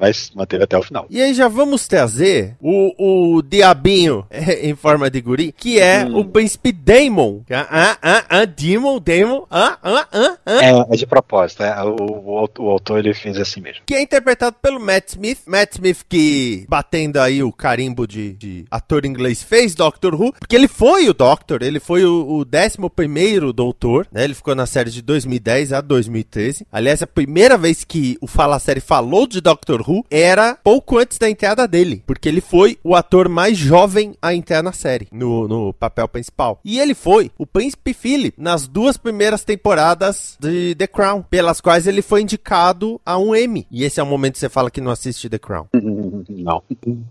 Mas 0.00 0.30
manteve 0.34 0.64
até 0.64 0.76
o 0.76 0.82
final. 0.82 1.06
E 1.10 1.20
aí 1.20 1.34
já 1.34 1.48
vamos 1.48 1.86
trazer 1.86 2.56
o, 2.60 3.36
o 3.36 3.42
diabinho 3.42 4.26
em 4.62 4.74
forma 4.74 5.10
de 5.10 5.20
guri, 5.20 5.52
que 5.52 5.78
é 5.80 6.04
Hum. 6.04 6.18
o 6.18 6.24
príncipe 6.24 6.72
Daemon. 6.72 7.40
Ah, 7.50 7.66
ah, 7.70 7.98
ah, 8.02 8.24
ah, 8.28 8.44
Daemon, 8.44 9.00
Daemon, 9.00 9.44
ah, 9.50 9.78
ah, 9.82 10.08
ah, 10.12 10.36
ah. 10.44 10.64
É, 10.64 10.94
é 10.94 10.96
de 10.96 11.06
propósito, 11.06 11.62
né? 11.62 11.74
O, 11.82 11.96
o, 12.02 12.48
o 12.58 12.70
autor 12.70 12.98
ele 12.98 13.14
fez 13.14 13.38
assim 13.38 13.60
mesmo. 13.60 13.82
Que 13.86 13.94
é 13.94 14.02
interpretado 14.02 14.56
pelo 14.60 14.78
Matt 14.80 15.10
Smith. 15.10 15.40
Matt 15.46 15.72
Smith 15.74 16.04
que, 16.08 16.66
batendo 16.68 17.18
aí 17.18 17.42
o 17.42 17.52
carimbo 17.52 18.06
de, 18.06 18.34
de 18.34 18.64
ator 18.70 19.04
inglês, 19.04 19.42
fez 19.42 19.74
Doctor 19.74 20.14
Who. 20.14 20.32
Porque 20.38 20.56
ele 20.56 20.68
foi 20.68 21.08
o 21.08 21.14
Doctor, 21.14 21.62
ele 21.62 21.80
foi 21.80 22.04
o, 22.04 22.40
o 22.40 22.46
11º 22.46 23.52
doutor, 23.52 24.06
né? 24.12 24.24
Ele 24.24 24.34
ficou 24.34 24.54
na 24.54 24.66
série 24.66 24.90
de 24.90 25.02
2010 25.02 25.72
a 25.72 25.80
2013. 25.80 26.65
Aliás, 26.70 27.02
a 27.02 27.06
primeira 27.06 27.56
vez 27.56 27.84
que 27.84 28.18
o 28.20 28.26
Fala 28.26 28.58
Série 28.58 28.80
falou 28.80 29.26
de 29.26 29.40
Doctor 29.40 29.80
Who 29.88 30.04
era 30.10 30.58
pouco 30.62 30.98
antes 30.98 31.18
da 31.18 31.28
entrada 31.30 31.66
dele. 31.66 32.02
Porque 32.06 32.28
ele 32.28 32.40
foi 32.40 32.78
o 32.84 32.94
ator 32.94 33.28
mais 33.28 33.56
jovem 33.56 34.14
a 34.20 34.34
entrar 34.34 34.62
na 34.62 34.72
série, 34.72 35.08
no, 35.10 35.48
no 35.48 35.72
papel 35.72 36.06
principal. 36.08 36.60
E 36.64 36.78
ele 36.78 36.94
foi 36.94 37.30
o 37.38 37.46
Príncipe 37.46 37.94
Philip 37.94 38.34
nas 38.40 38.66
duas 38.66 38.96
primeiras 38.96 39.44
temporadas 39.44 40.36
de 40.40 40.74
The 40.74 40.86
Crown, 40.86 41.22
pelas 41.22 41.60
quais 41.60 41.86
ele 41.86 42.02
foi 42.02 42.22
indicado 42.22 43.00
a 43.04 43.16
um 43.18 43.34
Emmy. 43.34 43.66
E 43.70 43.84
esse 43.84 44.00
é 44.00 44.02
o 44.02 44.06
momento 44.06 44.34
que 44.34 44.38
você 44.40 44.48
fala 44.48 44.70
que 44.70 44.80
não 44.80 44.90
assiste 44.90 45.28
The 45.28 45.38
Crown. 45.38 45.66
Não. 46.28 46.62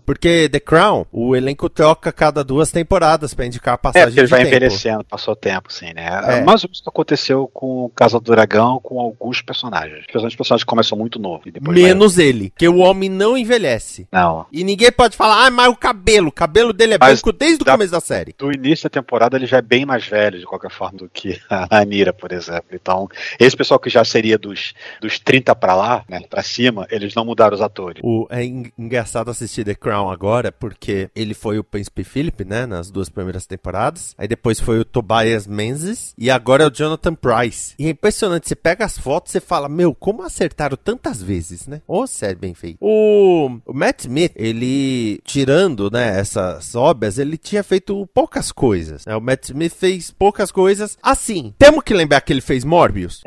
Porque 0.04 0.48
The 0.48 0.60
Crown, 0.60 1.04
o 1.12 1.34
elenco 1.36 1.68
troca 1.68 2.12
cada 2.12 2.42
duas 2.44 2.70
temporadas 2.70 3.34
pra 3.34 3.46
indicar 3.46 3.74
a 3.74 3.76
É, 3.76 3.78
passagem 3.78 4.08
porque 4.08 4.20
ele 4.20 4.26
vai 4.28 4.40
tempo. 4.44 4.50
envelhecendo. 4.56 5.04
Passou 5.04 5.34
tempo, 5.36 5.68
assim, 5.70 5.92
né? 5.94 6.06
É. 6.24 6.44
Mais 6.44 6.62
ou 6.64 6.68
menos 6.68 6.78
o 6.80 6.82
que 6.82 6.88
aconteceu 6.88 7.48
com 7.52 7.90
Casa 7.94 8.18
do 8.20 8.30
Dragão, 8.32 8.80
com 8.82 9.00
alguns 9.00 9.42
personagens. 9.46 10.00
Os 10.14 10.34
personagens 10.36 10.64
começam 10.64 10.98
muito 10.98 11.18
novo 11.18 11.44
depois 11.46 11.78
vai- 11.80 11.88
Menos 11.88 12.18
ele, 12.18 12.52
que 12.56 12.68
o 12.68 12.78
homem 12.78 13.08
não 13.08 13.36
envelhece. 13.38 14.06
Não. 14.12 14.46
E 14.52 14.64
ninguém 14.64 14.90
pode 14.92 15.16
falar, 15.16 15.46
ah, 15.46 15.50
mas 15.50 15.68
o 15.68 15.76
cabelo, 15.76 16.28
o 16.28 16.32
cabelo 16.32 16.72
dele 16.72 16.94
é 16.94 16.98
Mas 16.98 17.20
branco 17.22 17.32
desde 17.32 17.62
o 17.62 17.64
começo 17.66 17.92
da 17.92 18.00
série. 18.00 18.34
Do 18.36 18.52
início 18.52 18.84
da 18.84 18.90
temporada 18.90 19.36
ele 19.36 19.46
já 19.46 19.58
é 19.58 19.62
bem 19.62 19.86
mais 19.86 20.06
velho, 20.06 20.38
de 20.38 20.44
qualquer 20.46 20.70
forma, 20.70 20.98
do 20.98 21.08
que 21.08 21.40
a 21.48 21.66
Anira, 21.80 22.12
por 22.12 22.32
exemplo. 22.32 22.66
Então, 22.72 23.08
esse 23.38 23.56
pessoal 23.56 23.78
que 23.78 23.88
já 23.88 24.04
seria 24.04 24.36
dos, 24.36 24.74
dos 25.00 25.18
30 25.18 25.54
pra 25.54 25.74
lá, 25.74 26.04
né, 26.08 26.20
pra 26.28 26.42
cima, 26.42 26.86
eles 26.90 27.14
não 27.14 27.24
mudaram 27.24 27.54
os 27.54 27.60
atores. 27.62 28.00
O, 28.04 28.26
é 28.30 28.44
en- 28.44 28.72
engraçado 28.76 29.30
assistir 29.30 29.64
The 29.64 29.74
Crown 29.74 30.10
agora, 30.10 30.50
porque 30.50 31.08
ele 31.14 31.34
foi 31.34 31.58
o 31.58 31.64
Príncipe 31.64 32.02
Philip, 32.04 32.44
né, 32.44 32.66
nas 32.66 32.90
duas 32.90 33.08
primeiras 33.08 33.46
temporadas. 33.46 34.14
Aí 34.18 34.26
depois 34.26 34.58
foi 34.60 34.78
o 34.80 34.84
Tobias 34.84 35.46
Menzies 35.46 36.14
e 36.18 36.30
agora 36.30 36.64
é 36.64 36.66
o 36.66 36.70
Jonathan 36.70 37.14
Price. 37.14 37.74
E 37.78 37.86
é 37.86 37.90
impressionante, 37.90 38.48
você 38.48 38.56
pega 38.56 38.84
as 38.84 38.98
fotos 38.98 39.25
e 39.34 39.40
fala, 39.40 39.68
meu, 39.68 39.94
como 39.94 40.22
acertaram 40.22 40.76
tantas 40.76 41.22
vezes, 41.22 41.66
né? 41.66 41.80
Ô, 41.86 42.06
sério, 42.06 42.38
bem 42.38 42.54
feito. 42.54 42.78
O, 42.80 43.58
o 43.66 43.72
Matt 43.74 44.00
Smith, 44.02 44.32
ele, 44.36 45.20
tirando, 45.24 45.90
né, 45.90 46.18
essas 46.18 46.74
obras, 46.74 47.18
ele 47.18 47.36
tinha 47.36 47.62
feito 47.62 48.08
poucas 48.14 48.52
coisas. 48.52 49.04
né? 49.06 49.16
O 49.16 49.20
Matt 49.20 49.44
Smith 49.44 49.72
fez 49.74 50.10
poucas 50.10 50.50
coisas. 50.50 50.96
Assim, 51.02 51.54
temos 51.58 51.82
que 51.82 51.94
lembrar 51.94 52.20
que 52.20 52.32
ele 52.32 52.40
fez 52.40 52.64
Morbius. 52.64 53.22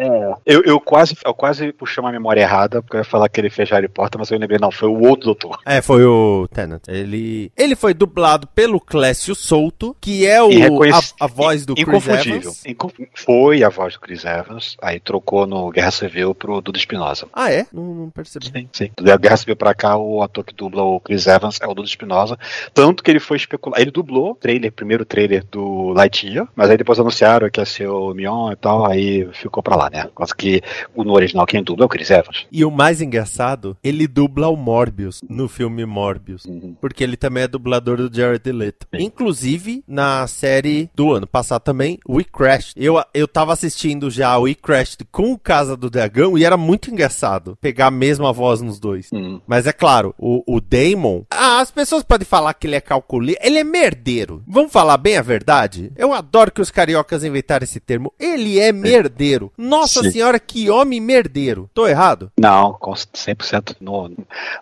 Eu, 0.45 0.63
eu, 0.63 0.79
quase, 0.79 1.15
eu 1.25 1.33
quase 1.33 1.71
puxei 1.73 2.01
uma 2.01 2.11
memória 2.11 2.41
errada, 2.41 2.81
porque 2.81 2.97
eu 2.97 3.01
ia 3.01 3.05
falar 3.05 3.29
que 3.29 3.39
ele 3.39 3.49
fez 3.49 3.69
Harry 3.69 3.87
Potter, 3.87 4.19
mas 4.19 4.29
eu 4.31 4.37
lembrei, 4.39 4.59
não, 4.59 4.71
foi 4.71 4.89
o 4.89 4.99
outro 5.07 5.25
doutor. 5.25 5.59
É, 5.65 5.81
foi 5.81 6.05
o 6.05 6.47
Tennant. 6.53 6.81
Ele, 6.87 7.51
ele 7.57 7.75
foi 7.75 7.93
dublado 7.93 8.47
pelo 8.47 8.79
Clécio 8.79 9.35
Souto, 9.35 9.95
que 9.99 10.25
é 10.25 10.41
o, 10.41 10.49
a, 10.83 11.25
a 11.25 11.27
voz 11.27 11.65
do 11.65 11.75
Chris 11.75 11.87
Inconfundível. 11.87 12.39
Evans. 12.39 12.65
Inconf- 12.65 12.99
Foi 13.15 13.63
a 13.63 13.69
voz 13.69 13.93
do 13.93 13.99
Chris 13.99 14.23
Evans, 14.25 14.75
aí 14.81 14.99
trocou 14.99 15.45
no 15.45 15.69
Guerra 15.69 15.88
Civil 15.91 16.33
pro 16.33 16.61
Dudu 16.61 16.77
Espinosa. 16.77 17.27
Ah, 17.33 17.51
é? 17.51 17.65
Não, 17.71 17.83
não 17.95 18.09
percebi. 18.09 18.47
Sim, 18.47 18.69
sim. 18.71 18.91
Da 19.01 19.17
Guerra 19.17 19.37
Civil 19.37 19.55
pra 19.55 19.73
cá, 19.73 19.97
o 19.97 20.21
ator 20.21 20.43
que 20.43 20.53
dubla 20.53 20.83
o 20.83 20.99
Chris 20.99 21.27
Evans 21.27 21.59
é 21.61 21.65
o 21.65 21.73
Dudu 21.73 21.87
Espinosa. 21.87 22.37
Tanto 22.73 23.03
que 23.03 23.11
ele 23.11 23.19
foi 23.19 23.37
especular. 23.37 23.79
Ele 23.79 23.91
dublou 23.91 24.31
o 24.31 24.35
trailer, 24.35 24.71
primeiro 24.71 25.05
trailer 25.05 25.43
do 25.51 25.89
Lightyear, 25.93 26.47
mas 26.55 26.69
aí 26.69 26.77
depois 26.77 26.99
anunciaram 26.99 27.49
que 27.49 27.59
ia 27.59 27.65
ser 27.65 27.87
o 27.87 28.13
Mion 28.13 28.51
e 28.51 28.55
tal, 28.55 28.85
aí 28.85 29.27
ficou 29.33 29.61
pra 29.61 29.75
lá, 29.75 29.89
né? 29.89 30.03
Por 30.05 30.15
causa 30.15 30.35
que 30.35 30.61
no 30.95 31.13
original 31.13 31.45
quem 31.45 31.63
dubla 31.63 31.85
é 31.85 31.87
o 31.87 31.89
Chris 31.89 32.09
Evans. 32.09 32.47
E 32.51 32.63
o 32.63 32.71
mais 32.71 33.01
engraçado, 33.01 33.77
ele 33.83 34.07
dubla 34.07 34.49
o 34.49 34.55
Morbius 34.55 35.21
no 35.29 35.47
filme 35.47 35.85
Morbius. 35.85 36.45
Uhum. 36.45 36.75
Porque 36.79 37.03
ele 37.03 37.17
também 37.17 37.43
é 37.43 37.47
dublador 37.47 37.97
do 37.97 38.15
Jared 38.15 38.51
Leto. 38.51 38.87
Sim. 38.93 39.03
Inclusive, 39.03 39.83
na 39.87 40.27
série 40.27 40.89
do 40.93 41.13
ano 41.13 41.27
passado 41.27 41.61
também, 41.61 41.99
We 42.07 42.23
Crashed. 42.23 42.73
Eu, 42.75 43.01
eu 43.13 43.27
tava 43.27 43.53
assistindo 43.53 44.09
já 44.09 44.37
We 44.37 44.55
Crashed 44.55 45.05
com 45.11 45.31
o 45.31 45.39
Casa 45.39 45.75
do 45.79 45.89
Dragão 45.89 46.37
e 46.37 46.45
era 46.45 46.57
muito 46.57 46.91
engraçado 46.91 47.57
pegar 47.61 47.87
a 47.87 47.91
mesma 47.91 48.31
voz 48.31 48.61
nos 48.61 48.79
dois. 48.79 49.09
Uhum. 49.11 49.41
Mas 49.47 49.65
é 49.65 49.73
claro, 49.73 50.13
o, 50.17 50.43
o 50.45 50.61
Damon. 50.61 51.23
Ah, 51.31 51.59
as 51.59 51.71
pessoas 51.71 52.03
podem 52.03 52.25
falar 52.25 52.53
que 52.53 52.67
ele 52.67 52.75
é 52.75 52.81
calculista. 52.81 53.45
Ele 53.45 53.57
é 53.57 53.63
merdeiro. 53.63 54.43
Vamos 54.47 54.71
falar 54.71 54.97
bem 54.97 55.17
a 55.17 55.21
verdade? 55.21 55.91
Eu 55.95 56.13
adoro 56.13 56.51
que 56.51 56.61
os 56.61 56.71
cariocas 56.71 57.23
inventaram 57.23 57.63
esse 57.63 57.79
termo. 57.79 58.13
Ele 58.19 58.59
é 58.59 58.71
merdeiro. 58.71 59.51
Nossa 59.57 60.03
Sim. 60.03 60.11
senhora, 60.11 60.39
que 60.39 60.69
homem 60.69 60.99
merdeiro. 60.99 61.69
Tô 61.73 61.87
errado? 61.87 62.31
Não, 62.39 62.73
com 62.73 62.91
100% 62.91 63.77
no, 63.79 64.11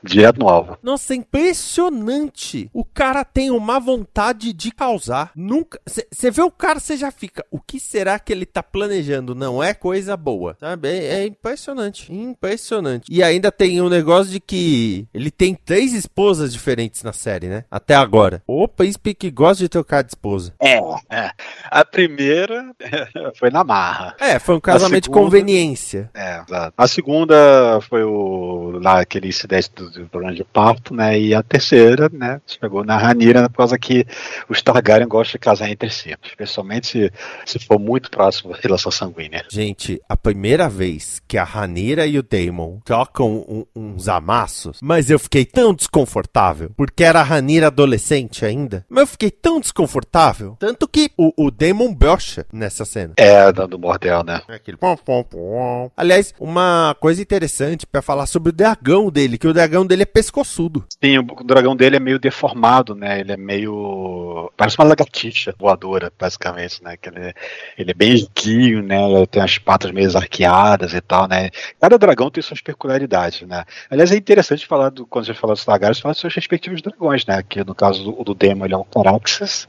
direto 0.03 0.39
no 0.39 0.47
alvo. 0.47 0.77
Nossa, 0.81 1.13
é 1.13 1.17
impressionante. 1.17 2.69
O 2.73 2.85
cara 2.85 3.23
tem 3.23 3.51
uma 3.51 3.79
vontade 3.79 4.53
de 4.53 4.71
causar. 4.71 5.31
Nunca. 5.35 5.79
Você 5.85 6.31
vê 6.31 6.41
o 6.41 6.51
cara, 6.51 6.79
você 6.79 6.95
já 6.95 7.11
fica. 7.11 7.45
O 7.51 7.59
que 7.59 7.79
será 7.79 8.19
que 8.19 8.31
ele 8.31 8.45
tá 8.45 8.61
planejando? 8.61 9.33
Não 9.33 9.63
é 9.63 9.73
coisa 9.73 10.15
boa. 10.15 10.55
Sabe? 10.59 10.87
É, 11.07 11.25
impressionante. 11.25 12.13
Impressionante. 12.13 13.05
E 13.09 13.23
ainda 13.23 13.51
tem 13.51 13.81
um 13.81 13.89
negócio 13.89 14.31
de 14.31 14.39
que 14.39 15.07
ele 15.13 15.31
tem 15.31 15.53
três 15.55 15.93
esposas 15.93 16.51
diferentes 16.53 17.03
na 17.03 17.13
série, 17.13 17.47
né? 17.47 17.65
Até 17.69 17.95
agora. 17.95 18.41
O 18.47 18.67
príncipe 18.67 19.13
que 19.13 19.29
gosta 19.31 19.63
de 19.63 19.69
trocar 19.69 20.03
de 20.03 20.09
esposa. 20.11 20.53
É, 20.61 20.77
é. 21.09 21.31
A 21.69 21.83
primeira 21.85 22.71
foi 23.37 23.49
na 23.49 23.63
marra. 23.63 24.15
É, 24.19 24.39
foi 24.39 24.55
um 24.55 24.59
casamento 24.59 25.03
de 25.03 25.05
segunda- 25.07 25.25
conveniência. 25.25 26.09
É, 26.13 26.41
exato. 26.41 26.73
A 26.77 26.87
segunda 26.87 27.79
foi 27.81 28.03
o 28.03 28.79
lá 28.81 28.99
aquele 29.01 29.27
incidente 29.27 29.71
do, 29.75 29.89
do 29.89 30.05
problema 30.07 30.35
de 30.35 30.43
parto, 30.43 30.93
né? 30.93 31.19
E 31.19 31.33
a 31.33 31.41
terceira, 31.43 32.09
né? 32.11 32.39
Chegou 32.45 32.83
na 32.83 32.97
Ranira 32.97 33.49
por 33.49 33.57
causa 33.57 33.77
que 33.77 34.05
os 34.49 34.61
Targaryen 34.61 35.07
gostam 35.07 35.33
de 35.33 35.39
casar 35.39 35.69
entre 35.69 35.89
si, 35.89 36.15
especialmente 36.23 36.87
se, 36.87 37.11
se 37.45 37.59
for 37.59 37.79
muito 37.79 38.09
próximo 38.09 38.51
da 38.53 38.59
relação 38.59 38.91
sanguínea. 38.91 39.45
Gente, 39.49 40.01
a 40.07 40.15
primeira 40.15 40.67
vez 40.69 40.96
que 41.27 41.37
a 41.37 41.43
Ranira 41.43 42.05
e 42.05 42.17
o 42.17 42.23
Daemon 42.23 42.79
trocam 42.83 43.45
um- 43.47 43.65
uns 43.75 44.07
amassos, 44.07 44.79
mas 44.81 45.09
eu 45.09 45.19
fiquei 45.19 45.45
tão 45.45 45.73
desconfortável, 45.73 46.71
porque 46.75 47.03
era 47.03 47.19
a 47.19 47.23
Ranira 47.23 47.67
adolescente 47.67 48.45
ainda, 48.45 48.85
mas 48.89 49.01
eu 49.01 49.07
fiquei 49.07 49.31
tão 49.31 49.59
desconfortável, 49.59 50.55
tanto 50.59 50.87
que 50.87 51.11
o, 51.17 51.31
o 51.45 51.51
Daemon 51.51 51.93
brocha 51.93 52.45
nessa 52.51 52.85
cena. 52.85 53.13
É, 53.17 53.51
do, 53.51 53.67
do 53.67 53.77
bordel, 53.77 54.23
né? 54.23 54.41
É 54.47 54.55
Aquele 54.55 54.77
pom, 54.77 54.95
pom, 54.97 55.23
pom. 55.23 55.91
Aliás, 55.95 56.33
uma 56.39 56.95
coisa 56.99 57.21
interessante 57.21 57.85
pra 57.85 58.01
falar 58.01 58.25
sobre 58.25 58.49
o 58.49 58.53
dragão 58.53 59.09
dele, 59.09 59.37
que 59.37 59.47
o 59.47 59.53
dragão 59.53 59.85
dele 59.85 60.03
é 60.03 60.05
pescoçudo. 60.05 60.85
Sim, 61.03 61.19
o 61.19 61.23
dragão 61.43 61.75
dele 61.75 61.95
é 61.95 61.99
meio 61.99 62.19
deformado, 62.19 62.93
né? 62.95 63.19
Ele 63.19 63.31
é 63.31 63.37
meio. 63.37 64.51
Parece 64.57 64.77
uma 64.79 64.85
lagartixa 64.87 65.53
voadora, 65.59 66.11
basicamente, 66.19 66.83
né? 66.83 66.97
Que 66.97 67.09
ele, 67.09 67.33
ele 67.77 67.91
é 67.91 67.93
bem 67.93 68.13
esguio, 68.13 68.81
né? 68.81 69.01
Ele 69.11 69.27
tem 69.27 69.41
as 69.41 69.57
patas 69.57 69.91
meio 69.91 70.15
arqueadas 70.17 70.86
e 70.93 71.01
tal, 71.01 71.27
né? 71.27 71.49
Cada 71.79 71.97
dragão 71.97 72.29
tem 72.29 72.41
suas 72.43 72.61
peculiaridades, 72.61 73.47
né? 73.47 73.63
Aliás, 73.89 74.11
é 74.11 74.15
interessante 74.15 74.65
falar 74.65 74.89
do, 74.89 75.05
quando 75.05 75.23
a 75.25 75.27
gente 75.27 75.39
fala 75.39 75.53
dos 75.53 75.65
Targaryens, 75.65 75.99
falar 75.99 76.13
dos 76.13 76.21
seus 76.21 76.33
respectivos 76.33 76.81
dragões, 76.81 77.25
né? 77.25 77.43
Que 77.47 77.63
no 77.63 77.75
caso 77.75 78.03
do, 78.03 78.23
do 78.23 78.33
Demon 78.33 78.65
ele 78.65 78.73
é 78.73 78.77
um 78.77 78.83
Caraxes, 78.83 79.67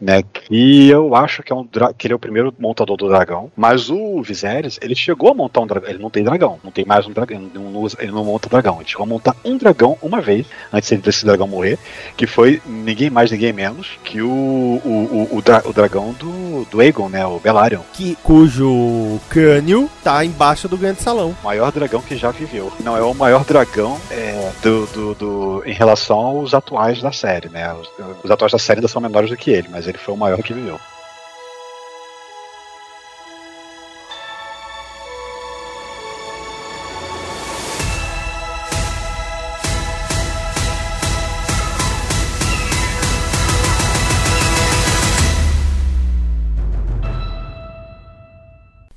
né? 0.00 0.22
E 0.50 0.88
eu 0.90 1.14
acho 1.14 1.42
que, 1.42 1.52
é 1.52 1.56
um 1.56 1.66
que 1.96 2.06
ele 2.06 2.12
é 2.14 2.16
o 2.16 2.18
primeiro 2.20 2.54
montador 2.58 2.96
do 2.96 3.08
dragão, 3.08 3.50
mas 3.56 3.90
o 3.90 4.22
Viserys, 4.22 4.78
ele 4.82 4.94
chegou 4.94 5.30
a 5.30 5.34
montar 5.34 5.60
um 5.60 5.66
dragão, 5.66 5.88
ele 5.90 5.98
não 6.02 6.10
tem 6.10 6.24
dragão, 6.24 6.58
não 6.64 6.70
tem 6.70 6.84
mais 6.84 7.06
um 7.06 7.12
dragão, 7.12 7.36
ele 7.38 7.50
não, 7.54 7.76
usa- 7.80 7.96
ele 8.00 8.12
não 8.12 8.24
monta 8.24 8.48
dragão, 8.48 8.76
ele 8.80 8.88
chegou 8.88 9.04
a 9.04 9.08
montar 9.08 9.36
um 9.44 9.56
dragão 9.56 9.96
uma 10.02 10.20
vez, 10.20 10.46
antes 10.72 10.90
desse 10.98 11.24
dragão 11.24 11.46
morrer, 11.46 11.78
que 12.16 12.26
foi 12.26 12.60
ninguém 12.66 13.10
mais, 13.10 13.30
ninguém 13.30 13.52
menos 13.52 13.98
que 14.04 14.20
o, 14.22 14.28
o, 14.28 15.28
o, 15.32 15.36
o, 15.38 15.42
dra- 15.42 15.62
o 15.64 15.72
dragão 15.72 16.12
do, 16.14 16.64
do 16.70 16.80
Aegon, 16.80 17.08
né? 17.08 17.26
O 17.26 17.38
Belarion. 17.38 17.80
Que, 17.92 18.16
cujo 18.22 19.20
crânio 19.28 19.90
tá 20.02 20.24
embaixo 20.24 20.59
do 20.68 20.76
grande 20.76 21.02
salão. 21.02 21.36
O 21.42 21.44
maior 21.44 21.70
dragão 21.72 22.00
que 22.02 22.16
já 22.16 22.30
viveu. 22.30 22.72
Não 22.80 22.96
é 22.96 23.02
o 23.02 23.14
maior 23.14 23.44
dragão 23.44 23.98
é, 24.10 24.50
do, 24.62 24.86
do, 24.86 25.14
do- 25.14 25.62
em 25.66 25.72
relação 25.72 26.18
aos 26.18 26.54
atuais 26.54 27.00
da 27.02 27.12
série, 27.12 27.48
né? 27.48 27.72
Os, 27.74 27.88
os 28.24 28.30
atuais 28.30 28.52
da 28.52 28.58
série 28.58 28.78
ainda 28.78 28.88
são 28.88 29.00
menores 29.00 29.30
do 29.30 29.36
que 29.36 29.50
ele, 29.50 29.68
mas 29.70 29.86
ele 29.86 29.98
foi 29.98 30.14
o 30.14 30.16
maior 30.16 30.42
que 30.42 30.52
viveu. 30.52 30.78